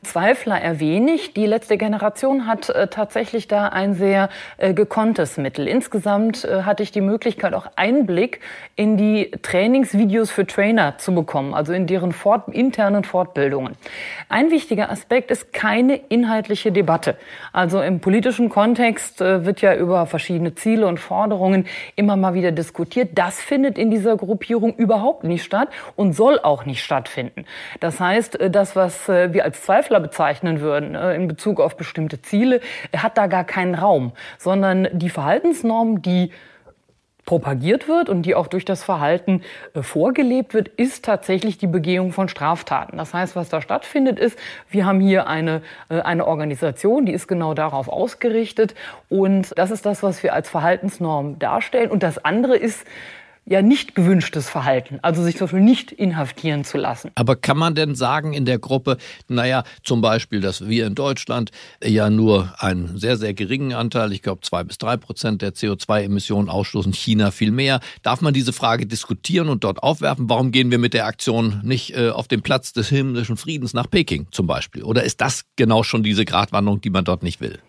Zweifler 0.03 0.61
eher 0.61 0.79
wenig. 0.79 1.33
Die 1.33 1.45
letzte 1.45 1.77
Generation 1.77 2.47
hat 2.47 2.69
äh, 2.69 2.87
tatsächlich 2.87 3.49
da 3.49 3.67
ein 3.67 3.95
sehr 3.95 4.29
äh, 4.57 4.73
gekonntes 4.73 5.35
Mittel. 5.35 5.67
Insgesamt 5.67 6.45
äh, 6.45 6.63
hatte 6.63 6.83
ich 6.83 6.91
die 6.91 7.01
Möglichkeit, 7.01 7.53
auch 7.53 7.67
Einblick 7.75 8.39
in 8.77 8.95
die 8.95 9.29
Trainingsvideos 9.41 10.31
für 10.31 10.47
Trainer 10.47 10.97
zu 10.97 11.13
bekommen, 11.13 11.53
also 11.53 11.73
in 11.73 11.85
deren 11.85 12.13
fort 12.13 12.47
internen 12.47 13.03
Fortbildungen. 13.03 13.75
Ein 14.29 14.51
wichtiger 14.51 14.89
Aspekt 14.89 15.31
ist 15.31 15.51
keine 15.51 15.97
inhaltliche 15.97 16.71
Debatte. 16.71 17.17
Also 17.51 17.81
im 17.81 17.99
politischen 17.99 18.47
Kontext 18.47 19.19
äh, 19.19 19.45
wird 19.45 19.59
ja 19.59 19.75
über 19.75 20.05
verschiedene 20.05 20.55
Ziele 20.55 20.87
und 20.87 21.01
Forderungen 21.01 21.67
immer 21.97 22.15
mal 22.15 22.33
wieder 22.33 22.53
diskutiert. 22.53 23.09
Das 23.15 23.41
findet 23.41 23.77
in 23.77 23.91
dieser 23.91 24.15
Gruppierung 24.15 24.73
überhaupt 24.75 25.25
nicht 25.25 25.43
statt 25.43 25.67
und 25.97 26.13
soll 26.13 26.39
auch 26.39 26.65
nicht 26.65 26.85
stattfinden. 26.85 27.43
Das 27.81 27.99
heißt, 27.99 28.39
äh, 28.39 28.49
das, 28.49 28.77
was 28.77 29.09
äh, 29.09 29.33
wir 29.33 29.43
als 29.43 29.61
Zweifler 29.63 29.88
Zweifler 29.89 29.99
bezeichnen 29.99 30.61
würden 30.61 30.93
äh, 30.93 31.15
in 31.15 31.27
Bezug 31.27 31.59
auf 31.59 31.75
bestimmte 31.75 32.21
Ziele, 32.21 32.61
hat 32.95 33.17
da 33.17 33.25
gar 33.25 33.43
keinen 33.43 33.73
Raum, 33.73 34.11
sondern 34.37 34.87
die 34.93 35.09
Verhaltensnorm, 35.09 36.03
die 36.03 36.31
propagiert 37.25 37.87
wird 37.87 38.09
und 38.09 38.23
die 38.23 38.33
auch 38.33 38.47
durch 38.47 38.65
das 38.65 38.83
Verhalten 38.83 39.41
äh, 39.73 39.81
vorgelebt 39.81 40.53
wird, 40.53 40.67
ist 40.67 41.05
tatsächlich 41.05 41.57
die 41.57 41.67
Begehung 41.67 42.11
von 42.11 42.27
Straftaten. 42.29 42.97
Das 42.97 43.13
heißt, 43.13 43.35
was 43.35 43.49
da 43.49 43.61
stattfindet, 43.61 44.19
ist, 44.19 44.37
wir 44.69 44.85
haben 44.85 44.99
hier 44.99 45.27
eine, 45.27 45.61
äh, 45.89 46.01
eine 46.01 46.27
Organisation, 46.27 47.07
die 47.07 47.13
ist 47.13 47.27
genau 47.27 47.55
darauf 47.55 47.87
ausgerichtet 47.87 48.75
und 49.09 49.57
das 49.57 49.71
ist 49.71 49.87
das, 49.87 50.03
was 50.03 50.21
wir 50.21 50.33
als 50.33 50.49
Verhaltensnorm 50.49 51.39
darstellen. 51.39 51.89
Und 51.89 52.03
das 52.03 52.23
andere 52.23 52.55
ist, 52.55 52.85
ja 53.49 53.63
nicht 53.63 53.95
gewünschtes 53.95 54.47
Verhalten, 54.47 54.99
also 55.01 55.23
sich 55.23 55.37
zum 55.37 55.45
Beispiel 55.45 55.61
nicht 55.61 55.91
inhaftieren 55.91 56.63
zu 56.63 56.77
lassen. 56.77 57.11
Aber 57.15 57.35
kann 57.35 57.57
man 57.57 57.73
denn 57.73 57.95
sagen 57.95 58.33
in 58.33 58.45
der 58.45 58.59
Gruppe, 58.59 58.97
naja, 59.27 59.63
zum 59.83 60.01
Beispiel, 60.01 60.39
dass 60.39 60.67
wir 60.67 60.85
in 60.85 60.93
Deutschland 60.93 61.49
ja 61.83 62.09
nur 62.09 62.53
einen 62.59 62.97
sehr, 62.97 63.17
sehr 63.17 63.33
geringen 63.33 63.73
Anteil, 63.73 64.11
ich 64.11 64.21
glaube 64.21 64.41
zwei 64.41 64.63
bis 64.63 64.77
drei 64.77 64.97
Prozent 64.97 65.41
der 65.41 65.53
CO2-Emissionen 65.53 66.47
ausstoßen, 66.47 66.93
China 66.93 67.31
viel 67.31 67.51
mehr. 67.51 67.79
Darf 68.03 68.21
man 68.21 68.33
diese 68.33 68.53
Frage 68.53 68.85
diskutieren 68.85 69.49
und 69.49 69.63
dort 69.63 69.81
aufwerfen? 69.81 70.29
Warum 70.29 70.51
gehen 70.51 70.69
wir 70.69 70.77
mit 70.77 70.93
der 70.93 71.07
Aktion 71.07 71.61
nicht 71.63 71.95
äh, 71.95 72.09
auf 72.09 72.27
den 72.27 72.43
Platz 72.43 72.71
des 72.71 72.89
himmlischen 72.89 73.35
Friedens 73.35 73.73
nach 73.73 73.89
Peking 73.89 74.27
zum 74.31 74.45
Beispiel? 74.45 74.83
Oder 74.83 75.03
ist 75.03 75.21
das 75.21 75.45
genau 75.55 75.81
schon 75.81 76.03
diese 76.03 76.23
Gratwanderung, 76.23 76.81
die 76.81 76.91
man 76.91 77.03
dort 77.03 77.23
nicht 77.23 77.41
will? 77.41 77.59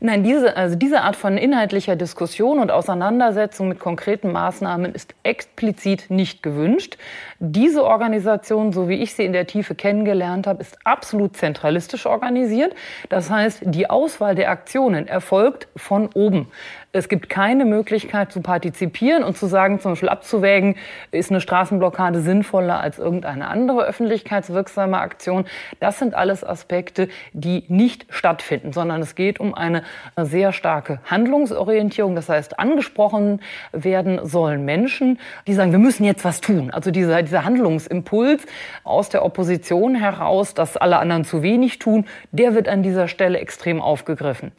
Nein, 0.00 0.22
diese, 0.22 0.56
also 0.56 0.76
diese 0.76 1.02
Art 1.02 1.16
von 1.16 1.36
inhaltlicher 1.36 1.96
Diskussion 1.96 2.58
und 2.58 2.70
Auseinandersetzung 2.70 3.68
mit 3.68 3.78
konkreten 3.78 4.32
Maßnahmen 4.32 4.94
ist 4.94 5.14
explizit 5.22 6.10
nicht 6.10 6.42
gewünscht. 6.42 6.96
Diese 7.38 7.84
Organisation, 7.84 8.72
so 8.72 8.88
wie 8.88 9.02
ich 9.02 9.14
sie 9.14 9.24
in 9.24 9.32
der 9.32 9.46
Tiefe 9.46 9.74
kennengelernt 9.74 10.46
habe, 10.46 10.60
ist 10.60 10.78
absolut 10.84 11.36
zentralistisch 11.36 12.06
organisiert. 12.06 12.74
Das 13.08 13.30
heißt, 13.30 13.62
die 13.64 13.88
Auswahl 13.88 14.34
der 14.34 14.50
Aktionen 14.50 15.06
erfolgt 15.08 15.68
von 15.76 16.08
oben. 16.14 16.48
Es 16.96 17.08
gibt 17.08 17.28
keine 17.28 17.64
Möglichkeit 17.64 18.30
zu 18.30 18.40
partizipieren 18.40 19.24
und 19.24 19.36
zu 19.36 19.46
sagen, 19.46 19.80
zum 19.80 19.92
Beispiel 19.92 20.08
abzuwägen, 20.08 20.76
ist 21.10 21.28
eine 21.28 21.40
Straßenblockade 21.40 22.20
sinnvoller 22.20 22.80
als 22.80 23.00
irgendeine 23.00 23.48
andere 23.48 23.84
öffentlichkeitswirksame 23.84 25.00
Aktion. 25.00 25.44
Das 25.80 25.98
sind 25.98 26.14
alles 26.14 26.44
Aspekte, 26.44 27.08
die 27.32 27.64
nicht 27.66 28.06
stattfinden, 28.10 28.72
sondern 28.72 29.02
es 29.02 29.16
geht 29.16 29.40
um 29.40 29.54
eine 29.54 29.82
sehr 30.16 30.52
starke 30.52 31.00
Handlungsorientierung. 31.06 32.14
Das 32.14 32.28
heißt, 32.28 32.60
angesprochen 32.60 33.40
werden 33.72 34.20
sollen 34.22 34.64
Menschen, 34.64 35.18
die 35.48 35.54
sagen, 35.54 35.72
wir 35.72 35.80
müssen 35.80 36.04
jetzt 36.04 36.24
was 36.24 36.40
tun. 36.40 36.70
Also 36.70 36.92
dieser, 36.92 37.24
dieser 37.24 37.44
Handlungsimpuls 37.44 38.46
aus 38.84 39.08
der 39.08 39.24
Opposition 39.24 39.96
heraus, 39.96 40.54
dass 40.54 40.76
alle 40.76 40.98
anderen 40.98 41.24
zu 41.24 41.42
wenig 41.42 41.80
tun, 41.80 42.06
der 42.30 42.54
wird 42.54 42.68
an 42.68 42.84
dieser 42.84 43.08
Stelle 43.08 43.40
extrem 43.40 43.82
aufgegriffen. 43.82 44.52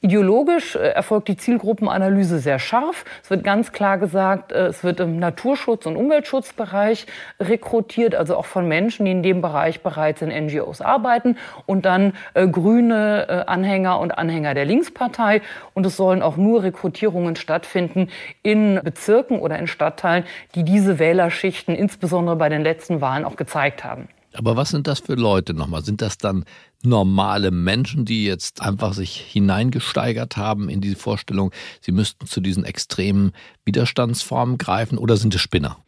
Ideologisch 0.00 0.76
äh, 0.76 0.90
erfolgt 0.90 1.26
die 1.26 1.36
Zielgruppenanalyse 1.36 2.38
sehr 2.38 2.60
scharf. 2.60 3.04
Es 3.20 3.30
wird 3.30 3.42
ganz 3.42 3.72
klar 3.72 3.98
gesagt, 3.98 4.52
äh, 4.52 4.66
es 4.66 4.84
wird 4.84 5.00
im 5.00 5.18
Naturschutz- 5.18 5.86
und 5.86 5.96
Umweltschutzbereich 5.96 7.06
rekrutiert, 7.40 8.14
also 8.14 8.36
auch 8.36 8.44
von 8.44 8.68
Menschen, 8.68 9.06
die 9.06 9.10
in 9.10 9.24
dem 9.24 9.40
Bereich 9.40 9.82
bereits 9.82 10.22
in 10.22 10.28
NGOs 10.28 10.80
arbeiten 10.82 11.36
und 11.66 11.84
dann 11.84 12.12
äh, 12.34 12.46
grüne 12.46 13.48
Anhänger 13.48 13.98
und 13.98 14.12
Anhänger 14.12 14.54
der 14.54 14.64
Linkspartei. 14.64 15.42
Und 15.74 15.84
es 15.84 15.96
sollen 15.96 16.22
auch 16.22 16.36
nur 16.36 16.62
Rekrutierungen 16.62 17.34
stattfinden 17.34 18.08
in 18.42 18.80
Bezirken 18.84 19.40
oder 19.40 19.58
in 19.58 19.66
Stadtteilen, 19.66 20.24
die 20.54 20.62
diese 20.62 20.98
Wählerschichten 20.98 21.74
insbesondere 21.74 22.36
bei 22.36 22.48
den 22.48 22.62
letzten 22.62 23.00
Wahlen 23.00 23.24
auch 23.24 23.36
gezeigt 23.36 23.84
haben. 23.84 24.08
Aber 24.32 24.56
was 24.56 24.70
sind 24.70 24.86
das 24.86 25.00
für 25.00 25.14
Leute 25.14 25.54
nochmal? 25.54 25.84
Sind 25.84 26.02
das 26.02 26.18
dann 26.18 26.44
normale 26.82 27.50
Menschen, 27.50 28.04
die 28.04 28.24
jetzt 28.24 28.60
einfach 28.60 28.92
sich 28.92 29.16
hineingesteigert 29.16 30.36
haben 30.36 30.68
in 30.68 30.80
die 30.80 30.94
Vorstellung, 30.94 31.52
sie 31.80 31.92
müssten 31.92 32.26
zu 32.26 32.40
diesen 32.40 32.64
extremen 32.64 33.32
Widerstandsformen 33.64 34.58
greifen 34.58 34.98
oder 34.98 35.16
sind 35.16 35.34
es 35.34 35.40
Spinner? 35.40 35.78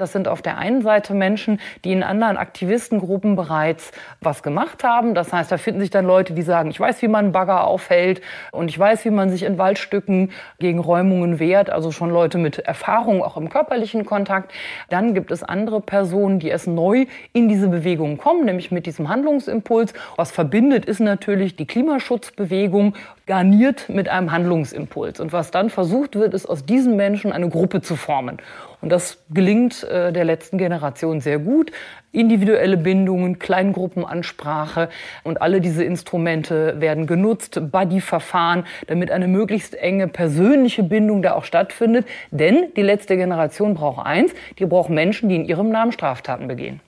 Das 0.00 0.12
sind 0.12 0.28
auf 0.28 0.40
der 0.40 0.56
einen 0.56 0.80
Seite 0.80 1.12
Menschen, 1.12 1.60
die 1.84 1.92
in 1.92 2.02
anderen 2.02 2.38
Aktivistengruppen 2.38 3.36
bereits 3.36 3.92
was 4.20 4.42
gemacht 4.42 4.82
haben. 4.82 5.14
Das 5.14 5.32
heißt, 5.32 5.52
da 5.52 5.58
finden 5.58 5.80
sich 5.80 5.90
dann 5.90 6.06
Leute, 6.06 6.32
die 6.32 6.42
sagen, 6.42 6.70
ich 6.70 6.80
weiß, 6.80 7.02
wie 7.02 7.08
man 7.08 7.32
Bagger 7.32 7.64
aufhält 7.64 8.22
und 8.50 8.68
ich 8.68 8.78
weiß, 8.78 9.04
wie 9.04 9.10
man 9.10 9.28
sich 9.28 9.42
in 9.42 9.58
Waldstücken 9.58 10.32
gegen 10.58 10.78
Räumungen 10.78 11.38
wehrt. 11.38 11.68
Also 11.68 11.92
schon 11.92 12.10
Leute 12.10 12.38
mit 12.38 12.60
Erfahrung 12.60 13.22
auch 13.22 13.36
im 13.36 13.50
körperlichen 13.50 14.06
Kontakt. 14.06 14.52
Dann 14.88 15.12
gibt 15.12 15.30
es 15.30 15.42
andere 15.42 15.82
Personen, 15.82 16.38
die 16.38 16.48
erst 16.48 16.66
neu 16.66 17.04
in 17.34 17.50
diese 17.50 17.68
Bewegung 17.68 18.16
kommen, 18.16 18.46
nämlich 18.46 18.70
mit 18.70 18.86
diesem 18.86 19.10
Handlungsimpuls. 19.10 19.92
Was 20.16 20.32
verbindet, 20.32 20.86
ist 20.86 21.00
natürlich 21.00 21.56
die 21.56 21.66
Klimaschutzbewegung 21.66 22.94
garniert 23.26 23.88
mit 23.90 24.08
einem 24.08 24.32
Handlungsimpuls. 24.32 25.20
Und 25.20 25.34
was 25.34 25.50
dann 25.50 25.68
versucht 25.68 26.16
wird, 26.16 26.32
ist 26.32 26.46
aus 26.46 26.64
diesen 26.64 26.96
Menschen 26.96 27.32
eine 27.32 27.50
Gruppe 27.50 27.82
zu 27.82 27.96
formen. 27.96 28.38
Und 28.80 28.90
das 28.90 29.18
gelingt 29.30 29.84
äh, 29.84 30.12
der 30.12 30.24
letzten 30.24 30.58
Generation 30.58 31.20
sehr 31.20 31.38
gut. 31.38 31.70
Individuelle 32.12 32.76
Bindungen, 32.76 33.38
Kleingruppenansprache 33.38 34.88
und 35.22 35.42
alle 35.42 35.60
diese 35.60 35.84
Instrumente 35.84 36.80
werden 36.80 37.06
genutzt, 37.06 37.60
Buddy-Verfahren, 37.70 38.64
damit 38.86 39.10
eine 39.10 39.28
möglichst 39.28 39.74
enge 39.74 40.08
persönliche 40.08 40.82
Bindung 40.82 41.22
da 41.22 41.34
auch 41.34 41.44
stattfindet. 41.44 42.06
Denn 42.30 42.68
die 42.76 42.82
letzte 42.82 43.16
Generation 43.16 43.74
braucht 43.74 44.04
eins, 44.04 44.32
die 44.58 44.66
braucht 44.66 44.90
Menschen, 44.90 45.28
die 45.28 45.36
in 45.36 45.44
ihrem 45.44 45.70
Namen 45.70 45.92
Straftaten 45.92 46.48
begehen. 46.48 46.80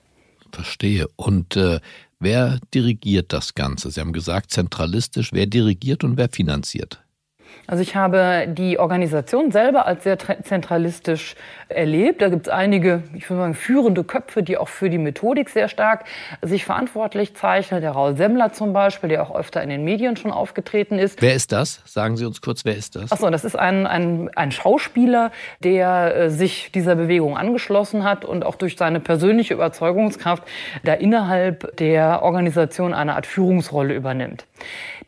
Verstehe. 0.51 1.07
Und 1.15 1.55
äh, 1.55 1.79
wer 2.19 2.59
dirigiert 2.73 3.33
das 3.33 3.55
Ganze? 3.55 3.91
Sie 3.91 3.99
haben 3.99 4.13
gesagt, 4.13 4.51
zentralistisch. 4.51 5.31
Wer 5.31 5.45
dirigiert 5.45 6.03
und 6.03 6.17
wer 6.17 6.29
finanziert? 6.29 7.03
Also 7.65 7.81
ich 7.81 7.95
habe 7.95 8.45
die 8.47 8.77
Organisation 8.77 9.51
selber 9.51 9.85
als 9.85 10.03
sehr 10.03 10.17
zentralistisch 10.17 11.35
erlebt. 11.69 12.21
Da 12.21 12.29
gibt 12.29 12.47
es 12.47 12.53
einige, 12.53 13.03
ich 13.13 13.29
würde 13.29 13.41
sagen, 13.41 13.53
führende 13.53 14.03
Köpfe, 14.03 14.43
die 14.43 14.57
auch 14.57 14.67
für 14.67 14.89
die 14.89 14.97
Methodik 14.97 15.49
sehr 15.49 15.69
stark 15.69 16.05
sich 16.41 16.65
verantwortlich 16.65 17.35
zeichnen. 17.35 17.81
Der 17.81 17.91
Raul 17.91 18.17
Semmler 18.17 18.51
zum 18.51 18.73
Beispiel, 18.73 19.09
der 19.09 19.23
auch 19.23 19.35
öfter 19.35 19.63
in 19.63 19.69
den 19.69 19.83
Medien 19.83 20.17
schon 20.17 20.31
aufgetreten 20.31 20.99
ist. 20.99 21.21
Wer 21.21 21.35
ist 21.35 21.51
das? 21.51 21.81
Sagen 21.85 22.17
Sie 22.17 22.25
uns 22.25 22.41
kurz, 22.41 22.65
wer 22.65 22.75
ist 22.75 22.95
das? 22.95 23.11
Achso, 23.11 23.29
das 23.29 23.45
ist 23.45 23.57
ein, 23.57 23.87
ein, 23.87 24.29
ein 24.35 24.51
Schauspieler, 24.51 25.31
der 25.63 26.15
äh, 26.15 26.29
sich 26.29 26.71
dieser 26.71 26.95
Bewegung 26.95 27.37
angeschlossen 27.37 28.03
hat 28.03 28.25
und 28.25 28.45
auch 28.45 28.55
durch 28.55 28.75
seine 28.77 28.99
persönliche 28.99 29.53
Überzeugungskraft 29.53 30.43
da 30.83 30.93
innerhalb 30.93 31.77
der 31.77 32.23
Organisation 32.23 32.93
eine 32.93 33.15
Art 33.15 33.25
Führungsrolle 33.25 33.93
übernimmt. 33.93 34.45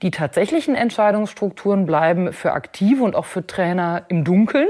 Die 0.01 0.11
tatsächlichen 0.11 0.75
Entscheidungsstrukturen 0.75 1.85
bleiben 1.85 2.33
für 2.33 2.53
Aktive 2.53 3.03
und 3.03 3.15
auch 3.15 3.25
für 3.25 3.45
Trainer 3.45 4.03
im 4.09 4.23
Dunkeln. 4.23 4.67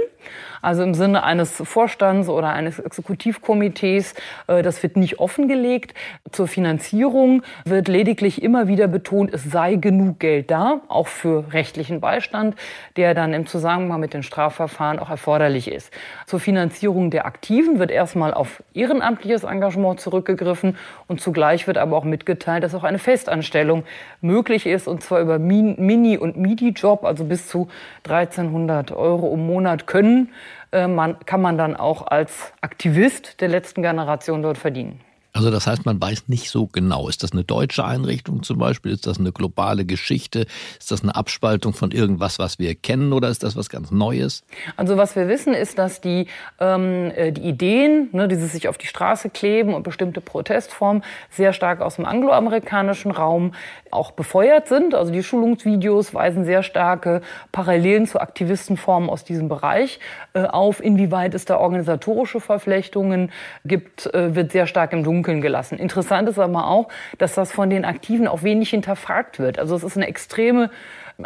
Also 0.65 0.81
im 0.81 0.95
Sinne 0.95 1.23
eines 1.23 1.51
Vorstands 1.51 2.27
oder 2.27 2.49
eines 2.49 2.79
Exekutivkomitees. 2.79 4.15
Äh, 4.47 4.63
das 4.63 4.81
wird 4.81 4.97
nicht 4.97 5.19
offengelegt. 5.19 5.93
Zur 6.31 6.47
Finanzierung 6.47 7.43
wird 7.65 7.87
lediglich 7.87 8.41
immer 8.41 8.67
wieder 8.67 8.87
betont, 8.87 9.31
es 9.31 9.43
sei 9.43 9.75
genug 9.75 10.19
Geld 10.19 10.49
da, 10.49 10.81
auch 10.87 11.07
für 11.07 11.53
rechtlichen 11.53 12.01
Beistand, 12.01 12.55
der 12.97 13.13
dann 13.13 13.33
im 13.33 13.45
Zusammenhang 13.45 13.99
mit 13.99 14.13
den 14.13 14.23
Strafverfahren 14.23 14.97
auch 14.97 15.11
erforderlich 15.11 15.71
ist. 15.71 15.93
Zur 16.25 16.39
Finanzierung 16.39 17.11
der 17.11 17.27
Aktiven 17.27 17.77
wird 17.77 17.91
erstmal 17.91 18.33
auf 18.33 18.63
ehrenamtliches 18.73 19.43
Engagement 19.43 19.99
zurückgegriffen 19.99 20.77
und 21.07 21.21
zugleich 21.21 21.67
wird 21.67 21.77
aber 21.77 21.95
auch 21.95 22.05
mitgeteilt, 22.05 22.63
dass 22.63 22.73
auch 22.73 22.83
eine 22.83 22.99
Festanstellung 22.99 23.83
möglich 24.21 24.65
ist 24.65 24.87
und 24.87 25.03
zwar 25.03 25.21
über 25.21 25.37
Mini- 25.37 26.17
und 26.17 26.37
Midi-Job, 26.37 27.05
also 27.05 27.23
bis 27.23 27.47
zu 27.47 27.67
1300 28.05 28.91
Euro 28.91 29.31
im 29.31 29.45
Monat 29.45 29.85
können 29.85 30.29
man, 30.71 31.19
kann 31.25 31.41
man 31.41 31.57
dann 31.57 31.75
auch 31.75 32.07
als 32.07 32.53
Aktivist 32.61 33.41
der 33.41 33.49
letzten 33.49 33.81
Generation 33.81 34.41
dort 34.41 34.57
verdienen. 34.57 35.01
Also 35.35 35.51
das 35.51 35.67
heißt, 35.67 35.85
man 35.85 36.01
weiß 36.01 36.29
nicht 36.29 36.49
so 36.49 36.65
genau. 36.65 37.09
Ist 37.09 37.21
das 37.21 37.33
eine 37.33 37.43
deutsche 37.43 37.83
Einrichtung 37.83 38.41
zum 38.41 38.57
Beispiel? 38.57 38.93
Ist 38.93 39.05
das 39.05 39.19
eine 39.19 39.33
globale 39.33 39.83
Geschichte? 39.83 40.45
Ist 40.79 40.91
das 40.91 41.03
eine 41.03 41.13
Abspaltung 41.13 41.73
von 41.73 41.91
irgendwas, 41.91 42.39
was 42.39 42.57
wir 42.57 42.73
kennen 42.73 43.11
oder 43.11 43.27
ist 43.27 43.43
das 43.43 43.57
was 43.57 43.67
ganz 43.67 43.91
Neues? 43.91 44.45
Also 44.77 44.95
was 44.95 45.17
wir 45.17 45.27
wissen, 45.27 45.53
ist, 45.53 45.77
dass 45.77 45.99
die, 45.99 46.27
ähm, 46.61 47.11
äh, 47.13 47.33
die 47.33 47.41
Ideen, 47.41 48.07
ne, 48.13 48.29
dieses 48.29 48.53
sich 48.53 48.69
auf 48.69 48.77
die 48.77 48.87
Straße 48.87 49.29
kleben 49.29 49.73
und 49.73 49.83
bestimmte 49.83 50.21
Protestformen 50.21 51.03
sehr 51.29 51.51
stark 51.51 51.81
aus 51.81 51.97
dem 51.97 52.05
angloamerikanischen 52.05 53.11
Raum 53.11 53.53
auch 53.91 54.11
befeuert 54.11 54.69
sind. 54.69 54.95
Also 54.95 55.11
die 55.11 55.21
Schulungsvideos 55.21 56.13
weisen 56.13 56.45
sehr 56.45 56.63
starke 56.63 57.21
Parallelen 57.51 58.07
zu 58.07 58.21
Aktivistenformen 58.21 59.09
aus 59.09 59.25
diesem 59.25 59.49
Bereich 59.49 59.99
äh, 60.33 60.45
auf. 60.45 60.81
Inwieweit 60.81 61.33
es 61.33 61.43
da 61.43 61.57
organisatorische 61.57 62.39
Verflechtungen 62.39 63.33
gibt, 63.65 64.05
äh, 64.13 64.33
wird 64.33 64.53
sehr 64.53 64.65
stark 64.65 64.93
im 64.93 65.03
Dunkeln 65.03 65.24
Dunkeln 65.25 65.41
gelassen. 65.41 65.79
Interessant 65.79 66.29
ist 66.29 66.37
aber 66.37 66.67
auch, 66.67 66.87
dass 67.17 67.33
das 67.33 67.51
von 67.51 67.69
den 67.69 67.83
Aktiven 67.83 68.27
auch 68.27 68.43
wenig 68.43 68.69
hinterfragt 68.69 69.39
wird. 69.39 69.57
Also 69.57 69.75
es 69.75 69.83
ist 69.83 69.97
eine 69.97 70.07
extreme 70.07 70.69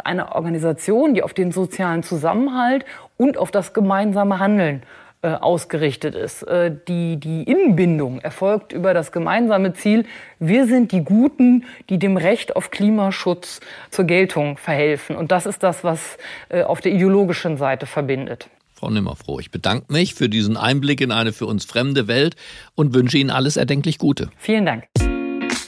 eine 0.04 0.36
Organisation, 0.36 1.14
die 1.14 1.22
auf 1.22 1.34
den 1.34 1.50
sozialen 1.50 2.04
Zusammenhalt 2.04 2.84
und 3.16 3.36
auf 3.36 3.50
das 3.50 3.72
gemeinsame 3.72 4.38
Handeln 4.38 4.84
äh, 5.22 5.32
ausgerichtet 5.32 6.14
ist. 6.14 6.44
Äh, 6.44 6.72
die, 6.86 7.16
die 7.18 7.42
Innenbindung 7.42 8.20
erfolgt 8.20 8.72
über 8.72 8.94
das 8.94 9.10
gemeinsame 9.10 9.74
Ziel, 9.74 10.06
wir 10.38 10.66
sind 10.66 10.92
die 10.92 11.04
Guten, 11.04 11.64
die 11.88 11.98
dem 11.98 12.16
Recht 12.16 12.54
auf 12.54 12.70
Klimaschutz 12.70 13.60
zur 13.90 14.04
Geltung 14.04 14.56
verhelfen. 14.56 15.16
Und 15.16 15.32
das 15.32 15.44
ist 15.44 15.64
das, 15.64 15.82
was 15.82 16.16
äh, 16.48 16.62
auf 16.62 16.80
der 16.80 16.92
ideologischen 16.92 17.56
Seite 17.56 17.86
verbindet. 17.86 18.48
Frau 18.80 18.88
Nimmerfroh, 18.88 19.40
ich 19.40 19.50
bedanke 19.50 19.92
mich 19.92 20.14
für 20.14 20.30
diesen 20.30 20.56
Einblick 20.56 21.02
in 21.02 21.12
eine 21.12 21.34
für 21.34 21.44
uns 21.44 21.66
fremde 21.66 22.08
Welt 22.08 22.34
und 22.74 22.94
wünsche 22.94 23.18
Ihnen 23.18 23.28
alles 23.28 23.58
erdenklich 23.58 23.98
Gute. 23.98 24.30
Vielen 24.38 24.64
Dank. 24.64 24.84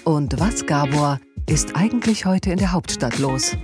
Und 0.04 0.40
was, 0.40 0.64
Gabor, 0.64 1.20
ist 1.46 1.76
eigentlich 1.76 2.24
heute 2.24 2.52
in 2.52 2.58
der 2.58 2.72
Hauptstadt 2.72 3.18
los? 3.18 3.54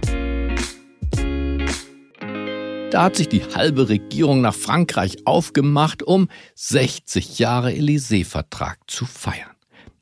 Da 2.90 3.04
hat 3.04 3.16
sich 3.16 3.30
die 3.30 3.42
halbe 3.42 3.88
Regierung 3.88 4.42
nach 4.42 4.54
Frankreich 4.54 5.16
aufgemacht, 5.24 6.02
um 6.02 6.28
60 6.54 7.38
Jahre 7.38 7.70
Élysée-Vertrag 7.70 8.76
zu 8.86 9.06
feiern. 9.06 9.56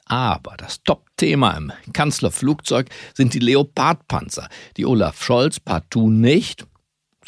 Aber 0.07 0.57
das 0.57 0.83
Top-Thema 0.83 1.53
im 1.53 1.73
Kanzlerflugzeug 1.93 2.89
sind 3.15 3.33
die 3.33 3.39
Leopardpanzer, 3.39 4.49
die 4.77 4.87
Olaf 4.87 5.23
Scholz 5.23 5.61
partout 5.61 6.11
nicht, 6.11 6.67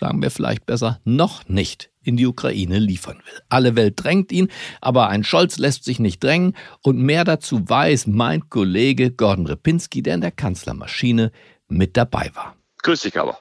sagen 0.00 0.20
wir 0.20 0.32
vielleicht 0.32 0.66
besser, 0.66 1.00
noch 1.04 1.48
nicht 1.48 1.90
in 2.08 2.16
die 2.16 2.26
Ukraine 2.26 2.78
liefern 2.78 3.18
will. 3.18 3.40
Alle 3.48 3.76
Welt 3.76 4.02
drängt 4.02 4.32
ihn, 4.32 4.48
aber 4.80 5.08
ein 5.08 5.24
Scholz 5.24 5.58
lässt 5.58 5.84
sich 5.84 6.00
nicht 6.00 6.24
drängen 6.24 6.54
und 6.82 6.98
mehr 6.98 7.24
dazu 7.24 7.68
weiß 7.68 8.06
mein 8.06 8.48
Kollege 8.48 9.10
Gordon 9.10 9.46
Repinski, 9.46 10.02
der 10.02 10.14
in 10.14 10.22
der 10.22 10.30
Kanzlermaschine 10.30 11.30
mit 11.68 11.96
dabei 11.96 12.30
war. 12.34 12.56
Grüß 12.82 13.02
dich 13.02 13.20
aber. 13.20 13.38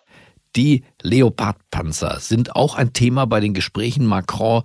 Die 0.56 0.84
Leopardpanzer 1.02 2.20
sind 2.20 2.56
auch 2.56 2.76
ein 2.76 2.92
Thema 2.92 3.26
bei 3.26 3.40
den 3.40 3.54
Gesprächen 3.54 4.06
Macron 4.06 4.64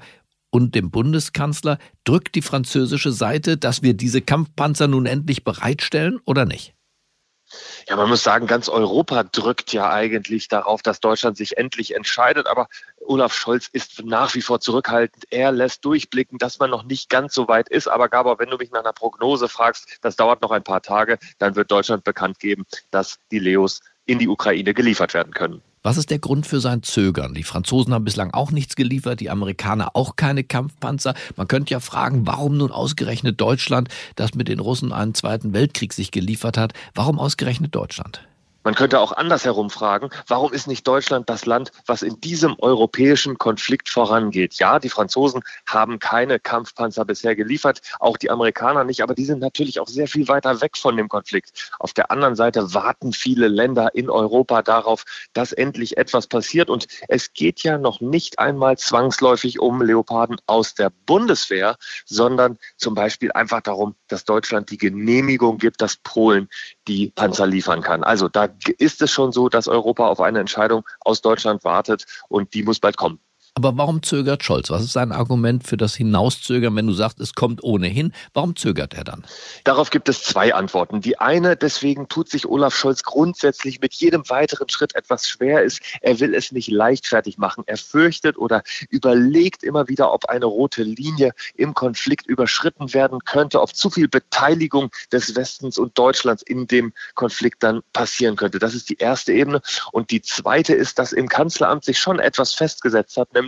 und 0.50 0.74
dem 0.74 0.90
Bundeskanzler. 0.90 1.78
Drückt 2.04 2.34
die 2.34 2.42
französische 2.42 3.12
Seite, 3.12 3.56
dass 3.56 3.82
wir 3.82 3.94
diese 3.94 4.20
Kampfpanzer 4.20 4.88
nun 4.88 5.06
endlich 5.06 5.44
bereitstellen 5.44 6.18
oder 6.24 6.44
nicht? 6.44 6.74
Ja, 7.88 7.96
man 7.96 8.08
muss 8.08 8.22
sagen, 8.22 8.46
ganz 8.46 8.68
Europa 8.68 9.24
drückt 9.24 9.72
ja 9.72 9.90
eigentlich 9.90 10.48
darauf, 10.48 10.82
dass 10.82 11.00
Deutschland 11.00 11.36
sich 11.36 11.56
endlich 11.58 11.94
entscheidet. 11.94 12.46
Aber 12.46 12.68
Olaf 13.00 13.34
Scholz 13.34 13.68
ist 13.72 14.04
nach 14.04 14.34
wie 14.34 14.42
vor 14.42 14.60
zurückhaltend. 14.60 15.24
Er 15.30 15.52
lässt 15.52 15.84
durchblicken, 15.84 16.38
dass 16.38 16.58
man 16.58 16.70
noch 16.70 16.84
nicht 16.84 17.08
ganz 17.08 17.34
so 17.34 17.48
weit 17.48 17.68
ist. 17.68 17.88
Aber 17.88 18.08
Gabor, 18.08 18.38
wenn 18.38 18.50
du 18.50 18.56
mich 18.56 18.70
nach 18.70 18.80
einer 18.80 18.92
Prognose 18.92 19.48
fragst, 19.48 19.98
das 20.00 20.16
dauert 20.16 20.42
noch 20.42 20.50
ein 20.50 20.64
paar 20.64 20.82
Tage, 20.82 21.18
dann 21.38 21.56
wird 21.56 21.70
Deutschland 21.70 22.04
bekannt 22.04 22.38
geben, 22.38 22.64
dass 22.90 23.18
die 23.30 23.38
Leos 23.38 23.80
in 24.06 24.18
die 24.18 24.28
Ukraine 24.28 24.74
geliefert 24.74 25.14
werden 25.14 25.32
können. 25.32 25.62
Was 25.84 25.96
ist 25.96 26.10
der 26.10 26.20
Grund 26.20 26.46
für 26.46 26.60
sein 26.60 26.84
Zögern? 26.84 27.34
Die 27.34 27.42
Franzosen 27.42 27.92
haben 27.92 28.04
bislang 28.04 28.32
auch 28.32 28.52
nichts 28.52 28.76
geliefert, 28.76 29.18
die 29.18 29.30
Amerikaner 29.30 29.96
auch 29.96 30.14
keine 30.14 30.44
Kampfpanzer. 30.44 31.14
Man 31.36 31.48
könnte 31.48 31.72
ja 31.72 31.80
fragen, 31.80 32.24
warum 32.24 32.56
nun 32.56 32.70
ausgerechnet 32.70 33.40
Deutschland, 33.40 33.88
das 34.14 34.34
mit 34.34 34.46
den 34.46 34.60
Russen 34.60 34.92
einen 34.92 35.14
Zweiten 35.14 35.52
Weltkrieg 35.52 35.92
sich 35.92 36.12
geliefert 36.12 36.56
hat, 36.56 36.72
warum 36.94 37.18
ausgerechnet 37.18 37.74
Deutschland? 37.74 38.28
Man 38.64 38.74
könnte 38.76 39.00
auch 39.00 39.12
andersherum 39.12 39.70
fragen, 39.70 40.10
warum 40.28 40.52
ist 40.52 40.68
nicht 40.68 40.86
Deutschland 40.86 41.28
das 41.28 41.46
Land, 41.46 41.72
was 41.86 42.02
in 42.02 42.20
diesem 42.20 42.56
europäischen 42.60 43.36
Konflikt 43.36 43.88
vorangeht? 43.88 44.54
Ja, 44.54 44.78
die 44.78 44.88
Franzosen 44.88 45.42
haben 45.66 45.98
keine 45.98 46.38
Kampfpanzer 46.38 47.04
bisher 47.04 47.34
geliefert, 47.34 47.80
auch 47.98 48.16
die 48.16 48.30
Amerikaner 48.30 48.84
nicht, 48.84 49.02
aber 49.02 49.14
die 49.14 49.24
sind 49.24 49.40
natürlich 49.40 49.80
auch 49.80 49.88
sehr 49.88 50.06
viel 50.06 50.28
weiter 50.28 50.60
weg 50.60 50.76
von 50.76 50.96
dem 50.96 51.08
Konflikt. 51.08 51.72
Auf 51.80 51.92
der 51.92 52.12
anderen 52.12 52.36
Seite 52.36 52.72
warten 52.72 53.12
viele 53.12 53.48
Länder 53.48 53.94
in 53.94 54.08
Europa 54.08 54.62
darauf, 54.62 55.04
dass 55.32 55.52
endlich 55.52 55.96
etwas 55.96 56.28
passiert. 56.28 56.70
Und 56.70 56.86
es 57.08 57.32
geht 57.32 57.64
ja 57.64 57.78
noch 57.78 58.00
nicht 58.00 58.38
einmal 58.38 58.78
zwangsläufig 58.78 59.58
um 59.58 59.82
Leoparden 59.82 60.36
aus 60.46 60.74
der 60.74 60.92
Bundeswehr, 61.06 61.76
sondern 62.04 62.58
zum 62.76 62.94
Beispiel 62.94 63.32
einfach 63.32 63.60
darum, 63.60 63.96
dass 64.06 64.24
Deutschland 64.24 64.70
die 64.70 64.78
Genehmigung 64.78 65.58
gibt, 65.58 65.80
dass 65.80 65.96
Polen 65.96 66.48
die 66.86 67.10
Panzer 67.10 67.46
liefern 67.46 67.82
kann. 67.82 68.04
Also 68.04 68.28
da 68.28 68.51
ist 68.78 69.02
es 69.02 69.10
schon 69.10 69.32
so, 69.32 69.48
dass 69.48 69.68
Europa 69.68 70.06
auf 70.06 70.20
eine 70.20 70.40
Entscheidung 70.40 70.84
aus 71.00 71.20
Deutschland 71.20 71.64
wartet 71.64 72.06
und 72.28 72.54
die 72.54 72.62
muss 72.62 72.80
bald 72.80 72.96
kommen. 72.96 73.18
Aber 73.54 73.76
warum 73.76 74.02
zögert 74.02 74.42
Scholz? 74.42 74.70
Was 74.70 74.82
ist 74.82 74.94
sein 74.94 75.12
Argument 75.12 75.66
für 75.66 75.76
das 75.76 75.94
Hinauszögern, 75.94 76.74
wenn 76.74 76.86
du 76.86 76.94
sagst, 76.94 77.20
es 77.20 77.34
kommt 77.34 77.62
ohnehin? 77.62 78.14
Warum 78.32 78.56
zögert 78.56 78.94
er 78.94 79.04
dann? 79.04 79.26
Darauf 79.64 79.90
gibt 79.90 80.08
es 80.08 80.24
zwei 80.24 80.54
Antworten. 80.54 81.02
Die 81.02 81.18
eine, 81.18 81.54
deswegen 81.54 82.08
tut 82.08 82.30
sich 82.30 82.46
Olaf 82.46 82.74
Scholz 82.74 83.02
grundsätzlich 83.02 83.80
mit 83.80 83.92
jedem 83.92 84.28
weiteren 84.30 84.70
Schritt 84.70 84.94
etwas 84.94 85.28
schwer 85.28 85.62
ist. 85.62 85.82
Er 86.00 86.18
will 86.18 86.34
es 86.34 86.50
nicht 86.50 86.70
leichtfertig 86.70 87.36
machen. 87.36 87.62
Er 87.66 87.76
fürchtet 87.76 88.38
oder 88.38 88.62
überlegt 88.88 89.62
immer 89.62 89.86
wieder, 89.86 90.12
ob 90.12 90.24
eine 90.30 90.46
rote 90.46 90.82
Linie 90.82 91.32
im 91.54 91.74
Konflikt 91.74 92.26
überschritten 92.26 92.94
werden 92.94 93.18
könnte, 93.26 93.60
ob 93.60 93.76
zu 93.76 93.90
viel 93.90 94.08
Beteiligung 94.08 94.90
des 95.12 95.36
Westens 95.36 95.76
und 95.76 95.96
Deutschlands 95.98 96.42
in 96.42 96.66
dem 96.66 96.94
Konflikt 97.14 97.62
dann 97.62 97.82
passieren 97.92 98.36
könnte. 98.36 98.58
Das 98.58 98.74
ist 98.74 98.88
die 98.88 98.96
erste 98.96 99.32
Ebene. 99.34 99.60
Und 99.92 100.10
die 100.10 100.22
zweite 100.22 100.74
ist, 100.74 100.98
dass 100.98 101.12
im 101.12 101.28
Kanzleramt 101.28 101.84
sich 101.84 101.98
schon 101.98 102.18
etwas 102.18 102.54
festgesetzt 102.54 103.18
hat, 103.18 103.32
nämlich 103.34 103.41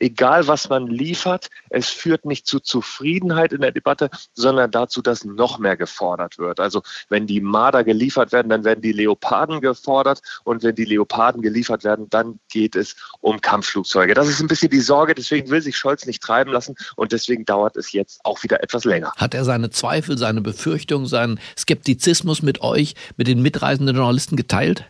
egal 0.00 0.46
was 0.46 0.68
man 0.68 0.86
liefert, 0.86 1.50
es 1.70 1.88
führt 1.88 2.24
nicht 2.24 2.46
zu 2.46 2.60
Zufriedenheit 2.60 3.52
in 3.52 3.60
der 3.60 3.72
Debatte, 3.72 4.10
sondern 4.34 4.70
dazu, 4.70 5.02
dass 5.02 5.24
noch 5.24 5.58
mehr 5.58 5.76
gefordert 5.76 6.38
wird. 6.38 6.60
Also 6.60 6.82
wenn 7.08 7.26
die 7.26 7.40
Marder 7.40 7.84
geliefert 7.84 8.32
werden, 8.32 8.48
dann 8.48 8.64
werden 8.64 8.82
die 8.82 8.92
Leoparden 8.92 9.60
gefordert 9.60 10.20
und 10.44 10.62
wenn 10.62 10.74
die 10.74 10.84
Leoparden 10.84 11.42
geliefert 11.42 11.84
werden, 11.84 12.08
dann 12.10 12.38
geht 12.50 12.76
es 12.76 12.96
um 13.20 13.40
Kampfflugzeuge. 13.40 14.14
Das 14.14 14.28
ist 14.28 14.40
ein 14.40 14.48
bisschen 14.48 14.70
die 14.70 14.80
Sorge, 14.80 15.14
deswegen 15.14 15.50
will 15.50 15.62
sich 15.62 15.76
Scholz 15.76 16.06
nicht 16.06 16.22
treiben 16.22 16.52
lassen 16.52 16.74
und 16.96 17.12
deswegen 17.12 17.44
dauert 17.44 17.76
es 17.76 17.92
jetzt 17.92 18.20
auch 18.24 18.42
wieder 18.42 18.62
etwas 18.62 18.84
länger. 18.84 19.12
Hat 19.16 19.34
er 19.34 19.44
seine 19.44 19.70
Zweifel, 19.70 20.18
seine 20.18 20.40
Befürchtungen, 20.40 21.06
seinen 21.06 21.40
Skeptizismus 21.58 22.42
mit 22.42 22.60
euch, 22.62 22.94
mit 23.16 23.26
den 23.26 23.42
mitreisenden 23.42 23.96
Journalisten 23.96 24.36
geteilt? 24.36 24.84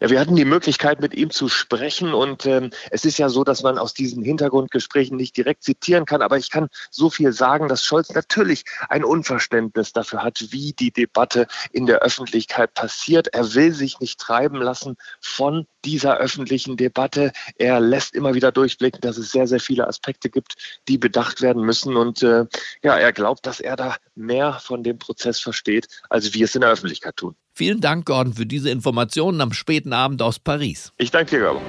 Ja, 0.00 0.08
wir 0.08 0.18
hatten 0.18 0.34
die 0.34 0.46
Möglichkeit, 0.46 1.02
mit 1.02 1.12
ihm 1.12 1.28
zu 1.28 1.50
sprechen 1.50 2.14
und 2.14 2.46
ähm, 2.46 2.70
es 2.90 3.04
ist 3.04 3.18
ja 3.18 3.28
so, 3.28 3.44
dass 3.44 3.62
man 3.62 3.76
aus 3.76 3.92
diesen 3.92 4.22
Hintergrundgesprächen 4.22 5.14
nicht 5.14 5.36
direkt 5.36 5.62
zitieren 5.62 6.06
kann, 6.06 6.22
aber 6.22 6.38
ich 6.38 6.48
kann 6.50 6.68
so 6.90 7.10
viel 7.10 7.34
sagen, 7.34 7.68
dass 7.68 7.84
Scholz 7.84 8.08
natürlich 8.14 8.64
ein 8.88 9.04
Unverständnis 9.04 9.92
dafür 9.92 10.22
hat, 10.22 10.46
wie 10.52 10.72
die 10.72 10.90
Debatte 10.90 11.46
in 11.70 11.84
der 11.84 11.98
Öffentlichkeit 11.98 12.72
passiert. 12.72 13.28
Er 13.34 13.52
will 13.52 13.74
sich 13.74 14.00
nicht 14.00 14.18
treiben 14.18 14.56
lassen 14.62 14.96
von 15.20 15.66
dieser 15.84 16.16
öffentlichen 16.16 16.78
Debatte. 16.78 17.32
Er 17.56 17.78
lässt 17.78 18.14
immer 18.14 18.32
wieder 18.32 18.52
durchblicken, 18.52 19.02
dass 19.02 19.18
es 19.18 19.30
sehr, 19.30 19.46
sehr 19.46 19.60
viele 19.60 19.86
Aspekte 19.86 20.30
gibt, 20.30 20.56
die 20.88 20.96
bedacht 20.96 21.42
werden 21.42 21.62
müssen. 21.62 21.96
Und 21.96 22.22
äh, 22.22 22.46
ja, 22.82 22.96
er 22.96 23.12
glaubt, 23.12 23.44
dass 23.44 23.60
er 23.60 23.76
da 23.76 23.96
mehr 24.14 24.54
von 24.54 24.82
dem 24.82 24.98
Prozess 24.98 25.40
versteht, 25.40 25.88
als 26.08 26.32
wir 26.32 26.46
es 26.46 26.54
in 26.54 26.62
der 26.62 26.70
Öffentlichkeit 26.70 27.16
tun. 27.16 27.36
Vielen 27.60 27.82
Dank, 27.82 28.06
Gordon, 28.06 28.32
für 28.32 28.46
diese 28.46 28.70
Informationen 28.70 29.42
am 29.42 29.52
späten 29.52 29.92
Abend 29.92 30.22
aus 30.22 30.38
Paris. 30.38 30.94
Ich 30.96 31.10
danke 31.10 31.36
dir, 31.36 31.40
Gabor. 31.40 31.60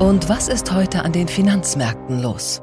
Und 0.00 0.28
was 0.28 0.48
ist 0.48 0.70
heute 0.70 1.02
an 1.02 1.12
den 1.12 1.28
Finanzmärkten 1.28 2.20
los? 2.20 2.60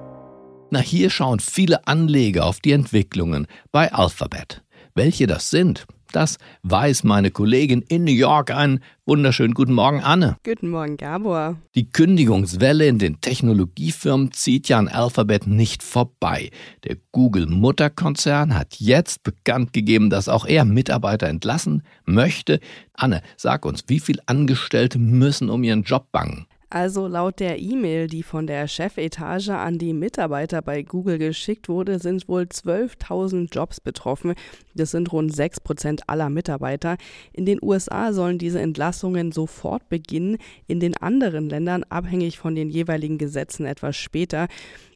Na, 0.69 0.77
hier 0.77 1.09
schauen 1.09 1.39
viele 1.39 1.87
Anleger 1.87 2.45
auf 2.45 2.59
die 2.59 2.73
Entwicklungen 2.73 3.47
bei 3.71 3.91
Alphabet. 3.91 4.61
Welche 4.93 5.25
das 5.25 5.49
sind, 5.49 5.87
das 6.11 6.37
weiß 6.63 7.03
meine 7.03 7.31
Kollegin 7.31 7.81
in 7.81 8.03
New 8.03 8.11
York. 8.11 8.51
Einen 8.51 8.81
wunderschönen 9.05 9.53
guten 9.53 9.73
Morgen, 9.73 10.01
Anne. 10.01 10.37
Guten 10.43 10.69
Morgen, 10.69 10.97
Gabor. 10.97 11.57
Die 11.75 11.89
Kündigungswelle 11.89 12.87
in 12.87 12.99
den 12.99 13.21
Technologiefirmen 13.21 14.31
zieht 14.31 14.69
ja 14.69 14.79
an 14.79 14.87
Alphabet 14.87 15.47
nicht 15.47 15.83
vorbei. 15.83 16.51
Der 16.83 16.97
Google-Mutterkonzern 17.11 18.55
hat 18.55 18.75
jetzt 18.79 19.23
bekannt 19.23 19.73
gegeben, 19.73 20.09
dass 20.09 20.29
auch 20.29 20.45
er 20.45 20.65
Mitarbeiter 20.65 21.27
entlassen 21.27 21.83
möchte. 22.05 22.59
Anne, 22.93 23.21
sag 23.37 23.65
uns, 23.65 23.83
wie 23.87 23.99
viele 23.99 24.21
Angestellte 24.25 24.99
müssen 24.99 25.49
um 25.49 25.63
ihren 25.63 25.83
Job 25.83 26.11
bangen? 26.11 26.47
Also 26.75 27.07
laut 27.07 27.39
der 27.39 27.57
E-Mail, 27.57 28.07
die 28.07 28.21
von 28.21 28.47
der 28.47 28.67
Chefetage 28.67 29.51
an 29.51 29.77
die 29.77 29.93
Mitarbeiter 29.93 30.61
bei 30.61 30.81
Google 30.81 31.17
geschickt 31.17 31.69
wurde, 31.69 31.99
sind 31.99 32.27
wohl 32.27 32.41
12.000 32.41 33.47
Jobs 33.49 33.79
betroffen. 33.79 34.33
Das 34.73 34.91
sind 34.91 35.09
rund 35.13 35.33
6 35.33 35.61
Prozent 35.61 36.09
aller 36.09 36.29
Mitarbeiter. 36.29 36.97
In 37.31 37.45
den 37.45 37.59
USA 37.61 38.11
sollen 38.11 38.39
diese 38.39 38.59
Entlassungen 38.59 39.31
sofort 39.31 39.87
beginnen, 39.87 40.37
in 40.67 40.81
den 40.81 40.97
anderen 40.97 41.47
Ländern 41.49 41.85
abhängig 41.87 42.39
von 42.39 42.55
den 42.55 42.69
jeweiligen 42.69 43.17
Gesetzen 43.17 43.65
etwas 43.65 43.95
später. 43.95 44.49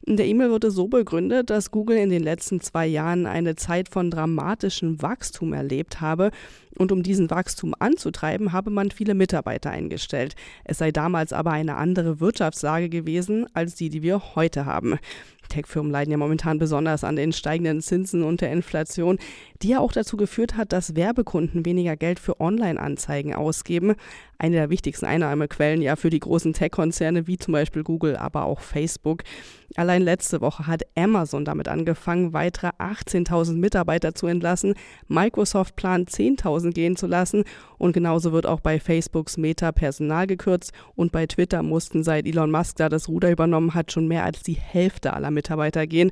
In 0.04 0.18
der 0.18 0.26
E-Mail 0.26 0.50
wurde 0.50 0.70
so 0.70 0.86
begründet, 0.86 1.48
dass 1.48 1.70
Google 1.70 1.96
in 1.96 2.10
den 2.10 2.22
letzten 2.22 2.60
zwei 2.60 2.86
Jahren 2.86 3.24
eine 3.24 3.56
Zeit 3.56 3.88
von 3.88 4.10
dramatischem 4.10 5.00
Wachstum 5.00 5.54
erlebt 5.54 6.02
habe 6.02 6.30
und 6.78 6.92
um 6.92 7.02
diesen 7.02 7.30
Wachstum 7.30 7.74
anzutreiben, 7.78 8.52
habe 8.52 8.70
man 8.70 8.90
viele 8.90 9.14
Mitarbeiter 9.14 9.70
eingestellt. 9.70 10.34
Es 10.64 10.78
sei 10.78 10.92
damals 10.92 11.32
aber 11.32 11.50
eine 11.50 11.76
andere 11.76 12.20
Wirtschaftslage 12.20 12.88
gewesen 12.88 13.46
als 13.54 13.74
die, 13.74 13.88
die 13.88 14.02
wir 14.02 14.34
heute 14.34 14.66
haben. 14.66 14.98
Tech-Firmen 15.50 15.92
leiden 15.92 16.10
ja 16.10 16.16
momentan 16.16 16.58
besonders 16.58 17.04
an 17.04 17.16
den 17.16 17.32
steigenden 17.32 17.82
Zinsen 17.82 18.22
und 18.22 18.40
der 18.40 18.52
Inflation, 18.52 19.18
die 19.60 19.68
ja 19.68 19.80
auch 19.80 19.92
dazu 19.92 20.16
geführt 20.16 20.56
hat, 20.56 20.72
dass 20.72 20.96
Werbekunden 20.96 21.66
weniger 21.66 21.96
Geld 21.96 22.18
für 22.18 22.40
Online-Anzeigen 22.40 23.34
ausgeben. 23.34 23.94
Eine 24.38 24.56
der 24.56 24.70
wichtigsten 24.70 25.04
Einnahmequellen 25.04 25.82
ja 25.82 25.96
für 25.96 26.08
die 26.08 26.20
großen 26.20 26.54
Tech-Konzerne 26.54 27.26
wie 27.26 27.36
zum 27.36 27.52
Beispiel 27.52 27.82
Google, 27.82 28.16
aber 28.16 28.44
auch 28.44 28.60
Facebook. 28.60 29.22
Allein 29.76 30.02
letzte 30.02 30.40
Woche 30.40 30.66
hat 30.66 30.82
Amazon 30.96 31.44
damit 31.44 31.68
angefangen, 31.68 32.32
weitere 32.32 32.68
18.000 32.78 33.56
Mitarbeiter 33.56 34.14
zu 34.14 34.26
entlassen. 34.26 34.74
Microsoft 35.08 35.76
plant 35.76 36.10
10.000 36.10 36.72
gehen 36.72 36.96
zu 36.96 37.06
lassen 37.06 37.44
und 37.76 37.92
genauso 37.92 38.32
wird 38.32 38.46
auch 38.46 38.60
bei 38.60 38.80
Facebooks 38.80 39.36
Meta 39.36 39.72
Personal 39.72 40.26
gekürzt 40.26 40.72
und 40.96 41.12
bei 41.12 41.26
Twitter 41.26 41.62
mussten 41.62 42.02
seit 42.02 42.26
Elon 42.26 42.50
Musk 42.50 42.76
da 42.76 42.88
das 42.88 43.08
Ruder 43.08 43.30
übernommen 43.30 43.74
hat 43.74 43.92
schon 43.92 44.08
mehr 44.08 44.24
als 44.24 44.42
die 44.42 44.54
Hälfte 44.54 45.12
aller 45.12 45.30
Mitarbeiter 45.30 45.39
gehen. 45.86 46.10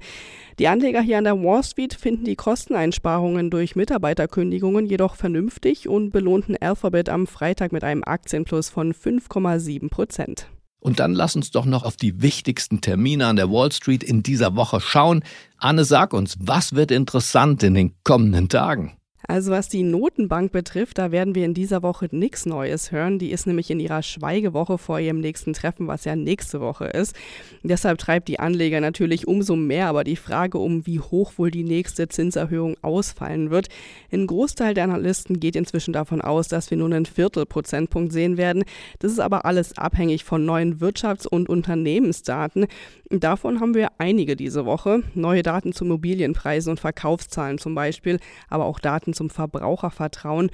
Die 0.59 0.69
Anleger 0.69 1.01
hier 1.01 1.19
an 1.19 1.25
der 1.25 1.43
Wall 1.43 1.63
Street 1.63 1.95
finden 1.95 2.25
die 2.25 2.37
Kosteneinsparungen 2.37 3.51
durch 3.51 3.77
Mitarbeiterkündigungen 3.77 4.87
jedoch 4.87 5.15
vernünftig 5.15 5.89
und 5.89 6.11
belohnten 6.11 6.57
Alphabet 6.61 7.09
am 7.09 7.27
Freitag 7.27 7.73
mit 7.73 7.85
einem 7.85 8.03
Aktienplus 8.05 8.69
von 8.69 8.93
5,7 8.93 9.89
Prozent. 9.89 10.49
Und 10.81 11.01
dann 11.01 11.13
lass 11.13 11.35
uns 11.35 11.51
doch 11.51 11.65
noch 11.65 11.85
auf 11.85 11.97
die 11.97 12.23
wichtigsten 12.23 12.81
Termine 12.81 13.27
an 13.27 13.37
der 13.37 13.51
Wall 13.51 13.73
Street 13.73 14.05
in 14.05 14.23
dieser 14.23 14.55
Woche 14.57 14.81
schauen. 14.81 15.25
Anne, 15.57 15.85
sag 15.85 16.13
uns, 16.13 16.37
was 16.41 16.75
wird 16.75 16.91
interessant 16.91 17.63
in 17.63 17.75
den 17.75 17.95
kommenden 18.05 18.49
Tagen? 18.49 18.98
Also 19.31 19.51
was 19.51 19.69
die 19.69 19.83
Notenbank 19.83 20.53
betrifft, 20.53 20.97
da 20.97 21.13
werden 21.13 21.35
wir 21.35 21.45
in 21.45 21.53
dieser 21.53 21.83
Woche 21.83 22.09
nichts 22.13 22.47
Neues 22.47 22.93
hören. 22.93 23.19
Die 23.19 23.31
ist 23.31 23.47
nämlich 23.47 23.71
in 23.71 23.79
ihrer 23.79 24.03
Schweigewoche 24.03 24.79
vor 24.79 25.01
ihrem 25.01 25.21
nächsten 25.21 25.53
Treffen, 25.53 25.87
was 25.87 26.07
ja 26.07 26.17
nächste 26.17 26.63
Woche 26.63 26.87
ist. 26.87 27.15
Deshalb 27.63 27.99
treibt 27.99 28.29
die 28.29 28.41
Anleger 28.41 28.81
natürlich 28.81 29.29
umso 29.29 29.55
mehr 29.55 29.89
aber 29.89 30.03
die 30.03 30.17
Frage 30.17 30.57
um, 30.57 30.87
wie 30.87 30.99
hoch 30.99 31.35
wohl 31.37 31.51
die 31.51 31.63
nächste 31.63 32.09
Zinserhöhung 32.09 32.77
ausfallen 32.81 33.51
wird. 33.51 33.69
Ein 34.11 34.27
Großteil 34.27 34.73
der 34.73 34.85
Analysten 34.85 35.39
geht 35.39 35.57
inzwischen 35.57 35.93
davon 35.93 36.23
aus, 36.23 36.49
dass 36.49 36.71
wir 36.71 36.79
nur 36.79 36.87
einen 36.87 37.05
Viertelprozentpunkt 37.05 38.15
sehen 38.15 38.39
werden. 38.39 38.65
Das 38.99 39.13
ist 39.13 39.21
aber 39.21 39.45
alles 39.45 39.77
abhängig 39.77 40.25
von 40.25 40.47
neuen 40.47 40.79
Wirtschafts- 40.79 41.29
und 41.29 41.51
Unternehmensdaten. 41.51 42.67
Davon 43.11 43.61
haben 43.61 43.75
wir 43.75 43.89
einige 43.99 44.37
diese 44.37 44.65
Woche. 44.65 45.03
Neue 45.15 45.43
Daten 45.43 45.75
zu 45.75 45.85
Immobilienpreisen 45.85 46.71
und 46.71 46.81
Verkaufszahlen 46.81 47.59
zum 47.59 47.75
Beispiel, 47.75 48.21
aber 48.49 48.65
auch 48.65 48.81
Daten 48.81 49.13
zum 49.19 49.29
Verbrauchervertrauen. 49.31 50.51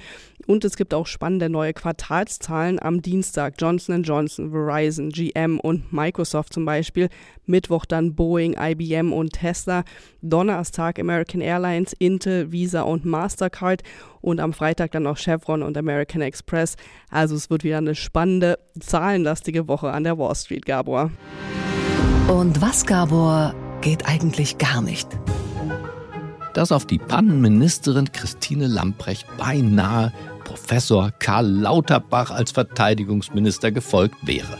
Und 0.47 0.65
es 0.65 0.75
gibt 0.75 0.93
auch 0.93 1.07
spannende 1.07 1.49
neue 1.49 1.73
Quartalszahlen 1.73 2.81
am 2.81 3.01
Dienstag. 3.01 3.53
Johnson 3.57 4.03
Johnson, 4.03 4.51
Verizon, 4.51 5.09
GM 5.09 5.59
und 5.59 5.93
Microsoft 5.93 6.53
zum 6.53 6.65
Beispiel. 6.65 7.09
Mittwoch 7.45 7.85
dann 7.85 8.15
Boeing, 8.15 8.55
IBM 8.59 9.13
und 9.13 9.33
Tesla. 9.33 9.83
Donnerstag 10.21 10.99
American 10.99 11.41
Airlines, 11.41 11.93
Intel, 11.93 12.51
Visa 12.51 12.81
und 12.81 13.05
Mastercard. 13.05 13.83
Und 14.21 14.39
am 14.39 14.53
Freitag 14.53 14.91
dann 14.91 15.03
noch 15.03 15.17
Chevron 15.17 15.61
und 15.61 15.77
American 15.77 16.21
Express. 16.21 16.75
Also 17.09 17.35
es 17.35 17.49
wird 17.49 17.63
wieder 17.63 17.77
eine 17.77 17.95
spannende, 17.95 18.57
zahlenlastige 18.79 19.67
Woche 19.67 19.91
an 19.91 20.03
der 20.03 20.17
Wall 20.17 20.35
Street, 20.35 20.65
Gabor. 20.65 21.11
Und 22.27 22.59
was, 22.59 22.87
Gabor, 22.87 23.53
geht 23.81 24.07
eigentlich 24.07 24.57
gar 24.57 24.81
nicht? 24.81 25.07
Dass 26.55 26.71
auf 26.71 26.85
die 26.87 26.97
Pannenministerin 26.97 28.11
Christine 28.11 28.67
Lamprecht 28.67 29.27
beinahe 29.37 30.11
Professor 30.45 31.11
Karl 31.19 31.47
Lauterbach 31.47 32.31
als 32.31 32.51
Verteidigungsminister 32.51 33.71
gefolgt 33.71 34.15
wäre. 34.25 34.57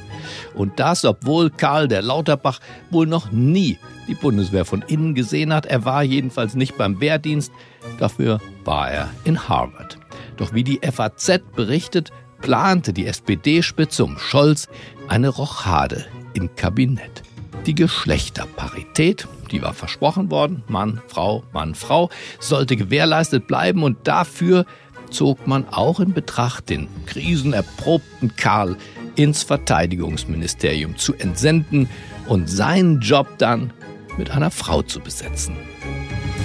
Und 0.53 0.79
das, 0.79 1.05
obwohl 1.05 1.49
Karl 1.49 1.87
der 1.87 2.01
Lauterbach 2.01 2.59
wohl 2.91 3.07
noch 3.07 3.31
nie 3.31 3.77
die 4.07 4.15
Bundeswehr 4.15 4.65
von 4.65 4.83
innen 4.87 5.15
gesehen 5.15 5.53
hat. 5.53 5.65
Er 5.65 5.85
war 5.85 6.03
jedenfalls 6.03 6.53
nicht 6.55 6.77
beim 6.77 6.99
Wehrdienst, 6.99 7.51
dafür 7.97 8.41
war 8.65 8.91
er 8.91 9.09
in 9.23 9.47
Harvard. 9.47 9.97
Doch 10.37 10.53
wie 10.53 10.63
die 10.63 10.81
FAZ 10.83 11.39
berichtet, 11.55 12.11
plante 12.41 12.91
die 12.91 13.07
SPD-Spitze 13.07 14.03
um 14.03 14.17
Scholz 14.17 14.67
eine 15.07 15.29
Rochade 15.29 16.05
im 16.33 16.55
Kabinett. 16.55 17.23
Die 17.65 17.73
Geschlechterparität, 17.73 19.27
die 19.47 19.61
war 19.61 19.73
versprochen 19.73 20.31
worden, 20.31 20.63
Mann, 20.67 21.01
Frau, 21.07 21.43
Mann, 21.53 21.75
Frau, 21.75 22.09
sollte 22.39 22.75
gewährleistet 22.75 23.47
bleiben 23.47 23.83
und 23.83 24.07
dafür 24.07 24.65
zog 25.09 25.47
man 25.47 25.67
auch 25.69 25.99
in 25.99 26.13
Betracht, 26.13 26.69
den 26.69 26.87
krisenerprobten 27.05 28.35
Karl 28.35 28.77
ins 29.15 29.43
Verteidigungsministerium 29.43 30.97
zu 30.97 31.13
entsenden 31.15 31.89
und 32.27 32.49
seinen 32.49 32.99
Job 32.99 33.27
dann 33.37 33.71
mit 34.17 34.31
einer 34.31 34.51
Frau 34.51 34.81
zu 34.81 34.99
besetzen. 34.99 35.55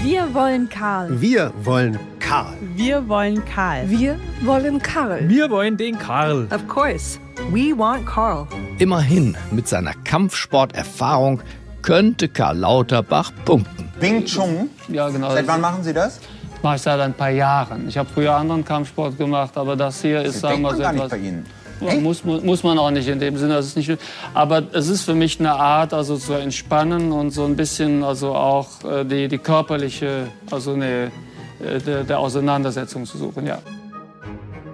Wir 0.03 0.33
wollen 0.33 0.69
Karl. 0.69 1.21
Wir 1.21 1.53
wollen 1.63 1.99
Karl. 2.21 2.57
Wir 2.75 3.07
wollen 3.07 3.45
Karl. 3.45 3.91
Wir 3.91 4.19
wollen 4.43 4.81
Karl. 4.81 5.29
Wir 5.29 5.51
wollen 5.51 5.77
den 5.77 5.99
Karl. 5.99 6.49
Of 6.51 6.67
course. 6.69 7.19
We 7.51 7.77
want 7.77 8.07
Karl. 8.07 8.47
Immerhin, 8.79 9.37
mit 9.51 9.69
seiner 9.69 9.93
Kampfsporterfahrung 10.05 11.43
könnte 11.83 12.29
Karl 12.29 12.59
Lauterbach 12.59 13.33
punkten. 13.45 13.91
Wing 14.01 14.25
Chun? 14.25 14.71
Ja, 14.89 15.09
genau. 15.09 15.31
Seit 15.31 15.47
wann 15.47 15.61
machen 15.61 15.83
Sie 15.83 15.93
das? 15.93 16.21
Das 16.55 16.63
mache 16.63 16.77
ich 16.77 16.83
seit 16.83 17.01
ein 17.01 17.15
paar 17.15 17.31
Jahren. 17.31 17.89
Ich 17.89 17.97
habe 17.97 18.09
früher 18.13 18.35
anderen 18.35 18.65
Kampfsport 18.65 19.17
gemacht, 19.17 19.57
aber 19.57 19.77
das 19.77 20.03
hier 20.03 20.23
ist, 20.23 20.37
das 20.37 20.41
sagen 20.43 20.63
wir 20.63 20.75
so 20.75 20.83
etwas. 20.83 20.95
Nicht 20.95 21.11
bei 21.11 21.19
Ihnen. 21.19 21.47
Muss, 22.03 22.25
muss 22.25 22.63
man 22.63 22.79
auch 22.79 22.91
nicht 22.91 23.09
in 23.09 23.19
dem 23.19 23.39
Sinne, 23.39 23.55
das 23.55 23.67
ist 23.67 23.77
nicht. 23.77 23.97
Aber 24.35 24.63
es 24.73 24.89
ist 24.89 25.03
für 25.03 25.15
mich 25.15 25.41
eine 25.41 25.53
Art, 25.53 25.95
also 25.95 26.19
zu 26.19 26.35
entspannen 26.35 27.11
und 27.11 27.31
so 27.31 27.47
ein 27.47 27.57
bisschen, 27.57 28.05
also 28.05 28.35
auch 28.35 28.85
äh, 28.85 29.05
die, 29.05 29.29
die 29.29 29.39
körperliche, 29.39 30.29
also 30.51 30.75
eine, 30.75 31.11
äh, 31.65 31.79
der, 31.87 32.05
der 32.05 32.19
Auseinandersetzung 32.19 33.07
zu 33.07 33.17
suchen, 33.17 33.47
ja. 33.47 33.59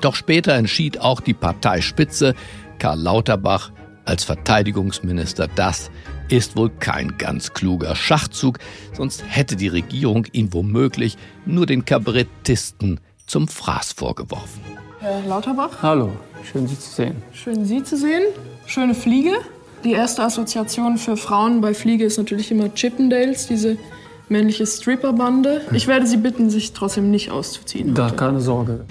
Doch 0.00 0.16
später 0.16 0.54
entschied 0.54 1.00
auch 1.00 1.20
die 1.20 1.34
Parteispitze, 1.34 2.34
Karl 2.80 3.00
Lauterbach 3.00 3.70
als 4.04 4.24
Verteidigungsminister, 4.24 5.48
das 5.54 5.90
ist 6.28 6.56
wohl 6.56 6.70
kein 6.70 7.18
ganz 7.18 7.52
kluger 7.52 7.94
Schachzug, 7.94 8.58
sonst 8.92 9.24
hätte 9.26 9.56
die 9.56 9.68
Regierung 9.68 10.26
ihn 10.32 10.52
womöglich 10.52 11.16
nur 11.44 11.66
den 11.66 11.84
Kabarettisten 11.84 13.00
zum 13.26 13.48
Fraß 13.48 13.92
vorgeworfen. 13.92 14.60
Herr 15.00 15.22
Lauterbach? 15.28 15.82
Hallo, 15.82 16.12
schön 16.50 16.66
Sie 16.66 16.78
zu 16.78 16.90
sehen. 16.90 17.22
Schön 17.32 17.64
Sie 17.64 17.82
zu 17.82 17.96
sehen. 17.96 18.22
Schöne 18.66 18.94
Fliege. 18.94 19.32
Die 19.84 19.92
erste 19.92 20.22
Assoziation 20.22 20.98
für 20.98 21.16
Frauen 21.16 21.60
bei 21.60 21.74
Fliege 21.74 22.04
ist 22.04 22.18
natürlich 22.18 22.50
immer 22.50 22.74
Chippendales, 22.74 23.46
diese 23.46 23.78
männliche 24.28 24.66
Stripperbande. 24.66 25.62
Ich 25.72 25.86
werde 25.86 26.06
Sie 26.06 26.16
bitten, 26.16 26.50
sich 26.50 26.72
trotzdem 26.72 27.10
nicht 27.10 27.30
auszuziehen. 27.30 27.94
Da, 27.94 28.10
keine 28.10 28.40
Sorge. 28.40 28.84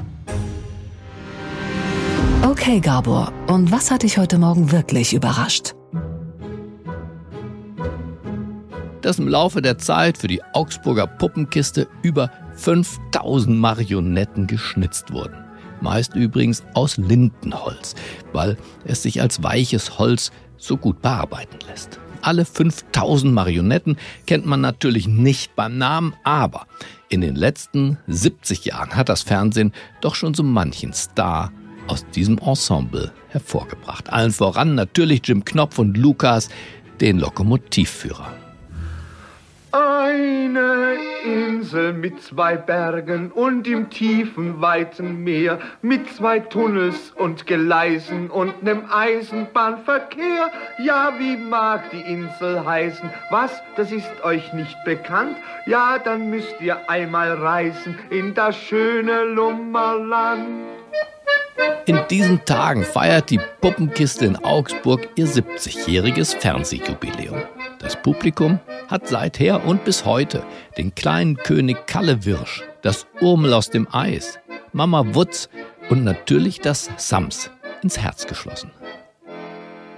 Okay, 2.44 2.80
Gabor, 2.80 3.34
und 3.48 3.72
was 3.72 3.92
hat 3.92 4.04
dich 4.04 4.18
heute 4.18 4.38
Morgen 4.38 4.72
wirklich 4.72 5.14
überrascht? 5.14 5.75
Dass 9.06 9.20
im 9.20 9.28
Laufe 9.28 9.62
der 9.62 9.78
Zeit 9.78 10.18
für 10.18 10.28
die 10.28 10.42
Augsburger 10.54 11.06
Puppenkiste 11.06 11.88
über 12.02 12.32
5000 12.56 13.56
Marionetten 13.56 14.48
geschnitzt 14.48 15.14
wurden. 15.14 15.46
Meist 15.80 16.16
übrigens 16.16 16.64
aus 16.74 16.98
Lindenholz, 16.98 17.94
weil 18.34 18.58
es 18.84 19.04
sich 19.04 19.22
als 19.22 19.44
weiches 19.44 20.00
Holz 20.00 20.32
so 20.58 20.76
gut 20.76 21.04
bearbeiten 21.04 21.60
lässt. 21.68 22.00
Alle 22.24 22.46
5000 22.46 23.32
Marionetten 23.32 23.98
kennt 24.26 24.48
man 24.48 24.62
natürlich 24.62 25.08
nicht 25.08 25.56
beim 25.56 25.78
Namen, 25.78 26.16
aber 26.24 26.66
in 27.08 27.22
den 27.22 27.36
letzten 27.36 28.00
70 28.08 28.66
Jahren 28.66 28.96
hat 28.96 29.10
das 29.10 29.22
Fernsehen 29.22 29.72
doch 30.02 30.16
schon 30.16 30.34
so 30.34 30.42
manchen 30.42 30.94
Star 30.94 31.52
aus 31.86 32.08
diesem 32.16 32.40
Ensemble 32.40 33.12
hervorgebracht. 33.28 34.12
Allen 34.12 34.32
voran 34.32 34.74
natürlich 34.74 35.22
Jim 35.26 35.46
Knopf 35.46 35.78
und 35.78 35.96
Lukas, 35.96 36.50
den 37.00 37.20
Lokomotivführer. 37.20 38.45
Eine 39.78 40.96
Insel 41.26 41.92
mit 41.92 42.22
zwei 42.22 42.56
Bergen 42.56 43.30
und 43.30 43.68
im 43.68 43.90
tiefen, 43.90 44.62
weiten 44.62 45.26
Meer, 45.26 45.60
mit 45.82 46.10
zwei 46.16 46.40
Tunnels 46.40 47.12
und 47.18 47.46
Gleisen 47.46 48.30
und 48.30 48.64
nem 48.64 48.84
Eisenbahnverkehr. 48.90 50.50
Ja, 50.82 51.16
wie 51.20 51.36
mag 51.36 51.90
die 51.92 52.00
Insel 52.00 52.66
heißen? 52.66 53.10
Was, 53.32 53.52
das 53.76 53.92
ist 53.92 54.24
euch 54.24 54.54
nicht 54.54 54.78
bekannt? 54.86 55.36
Ja, 55.66 56.00
dann 56.00 56.30
müsst 56.30 56.56
ihr 56.62 56.90
einmal 56.90 57.34
reisen 57.34 58.00
in 58.10 58.34
das 58.34 58.56
schöne 58.56 59.26
Lummerland. 59.26 60.48
In 61.86 62.00
diesen 62.10 62.46
Tagen 62.46 62.86
feiert 62.86 63.30
die 63.30 63.42
Puppenkiste 63.60 64.26
in 64.26 64.38
Augsburg 64.38 65.10
ihr 65.16 65.28
70-jähriges 65.28 66.38
Fernsehjubiläum. 66.38 67.42
Das 67.86 68.02
Publikum 68.02 68.60
hat 68.88 69.08
seither 69.08 69.64
und 69.64 69.86
bis 69.86 70.06
heute 70.06 70.44
den 70.76 70.96
kleinen 70.96 71.38
König 71.38 71.86
Kallewirsch, 71.86 72.64
das 72.82 73.06
Urmel 73.22 73.54
aus 73.54 73.70
dem 73.70 73.88
Eis, 73.94 74.40
Mama 74.74 75.14
Wutz 75.14 75.50
und 75.92 76.04
natürlich 76.04 76.60
das 76.60 76.90
Sams 76.98 77.52
ins 77.84 78.00
Herz 78.00 78.26
geschlossen. 78.26 78.72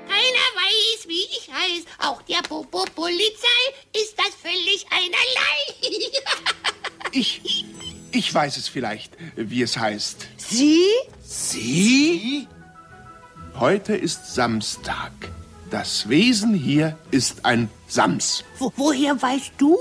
Keiner 0.05 0.47
weiß, 0.57 1.07
wie 1.07 1.27
ich 1.31 1.49
heiß, 1.49 1.85
auch 1.99 2.21
der 2.23 2.41
Popo-Polizei 2.49 3.63
ist 3.95 4.17
das 4.17 4.35
völlig 4.35 4.85
einerlei. 4.91 5.61
ich, 7.13 7.63
ich 8.11 8.33
weiß 8.33 8.57
es 8.57 8.67
vielleicht, 8.67 9.13
wie 9.37 9.61
es 9.61 9.77
heißt. 9.77 10.27
Sie? 10.35 10.83
Sie? 11.23 12.49
Heute 13.57 13.95
ist 13.95 14.35
Samstag. 14.35 15.13
Das 15.69 16.07
Wesen 16.07 16.53
hier 16.53 16.97
ist 17.11 17.45
ein 17.45 17.69
Sams. 17.87 18.45
Wo, 18.57 18.71
woher 18.77 19.21
weißt 19.21 19.53
du, 19.57 19.77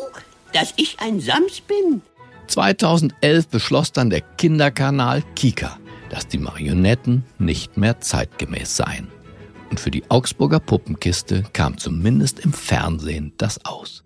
dass 0.53 0.75
ich 0.77 0.99
ein 0.99 1.21
Sams 1.21 1.61
bin? 1.61 2.03
2011 2.49 3.49
beschloss 3.49 3.93
dann 3.93 4.11
der 4.11 4.21
Kinderkanal 4.21 5.23
Kika, 5.37 5.79
dass 6.11 6.27
die 6.27 6.39
Marionetten 6.39 7.25
nicht 7.39 7.77
mehr 7.77 8.01
zeitgemäß 8.01 8.77
seien. 8.77 9.09
Und 9.71 9.79
für 9.79 9.93
die 9.93 10.11
Augsburger 10.11 10.59
Puppenkiste 10.59 11.45
kam 11.53 11.79
zumindest 11.79 12.41
im 12.41 12.53
Fernsehen 12.53 13.33
das 13.37 13.65
aus. 13.65 14.03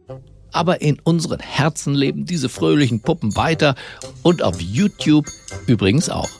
Aber 0.52 0.82
in 0.82 0.98
unseren 1.02 1.40
Herzen 1.40 1.94
leben 1.94 2.26
diese 2.26 2.50
fröhlichen 2.50 3.00
Puppen 3.00 3.36
weiter 3.36 3.74
und 4.22 4.42
auf 4.42 4.60
YouTube 4.60 5.26
übrigens 5.66 6.10
auch. 6.10 6.30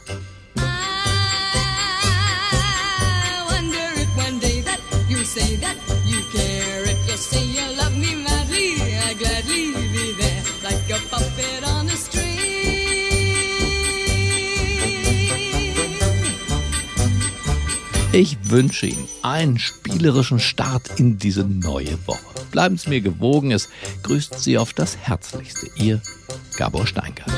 Ich 18.13 18.51
wünsche 18.51 18.87
Ihnen 18.87 19.09
einen 19.23 19.61
spielerischen 19.61 20.41
Start 20.41 20.99
in 20.99 21.19
diese 21.19 21.45
neue 21.45 21.97
Woche. 22.09 22.19
Bleiben 22.51 22.77
Sie 22.77 22.89
mir 22.89 23.01
gewogen, 23.01 23.53
es 23.53 23.69
grüßt 24.03 24.41
Sie 24.41 24.59
auf 24.59 24.73
das 24.73 24.97
Herzlichste. 24.97 25.69
Ihr 25.77 26.01
Gabor 26.57 26.89
Steingart. 26.89 27.31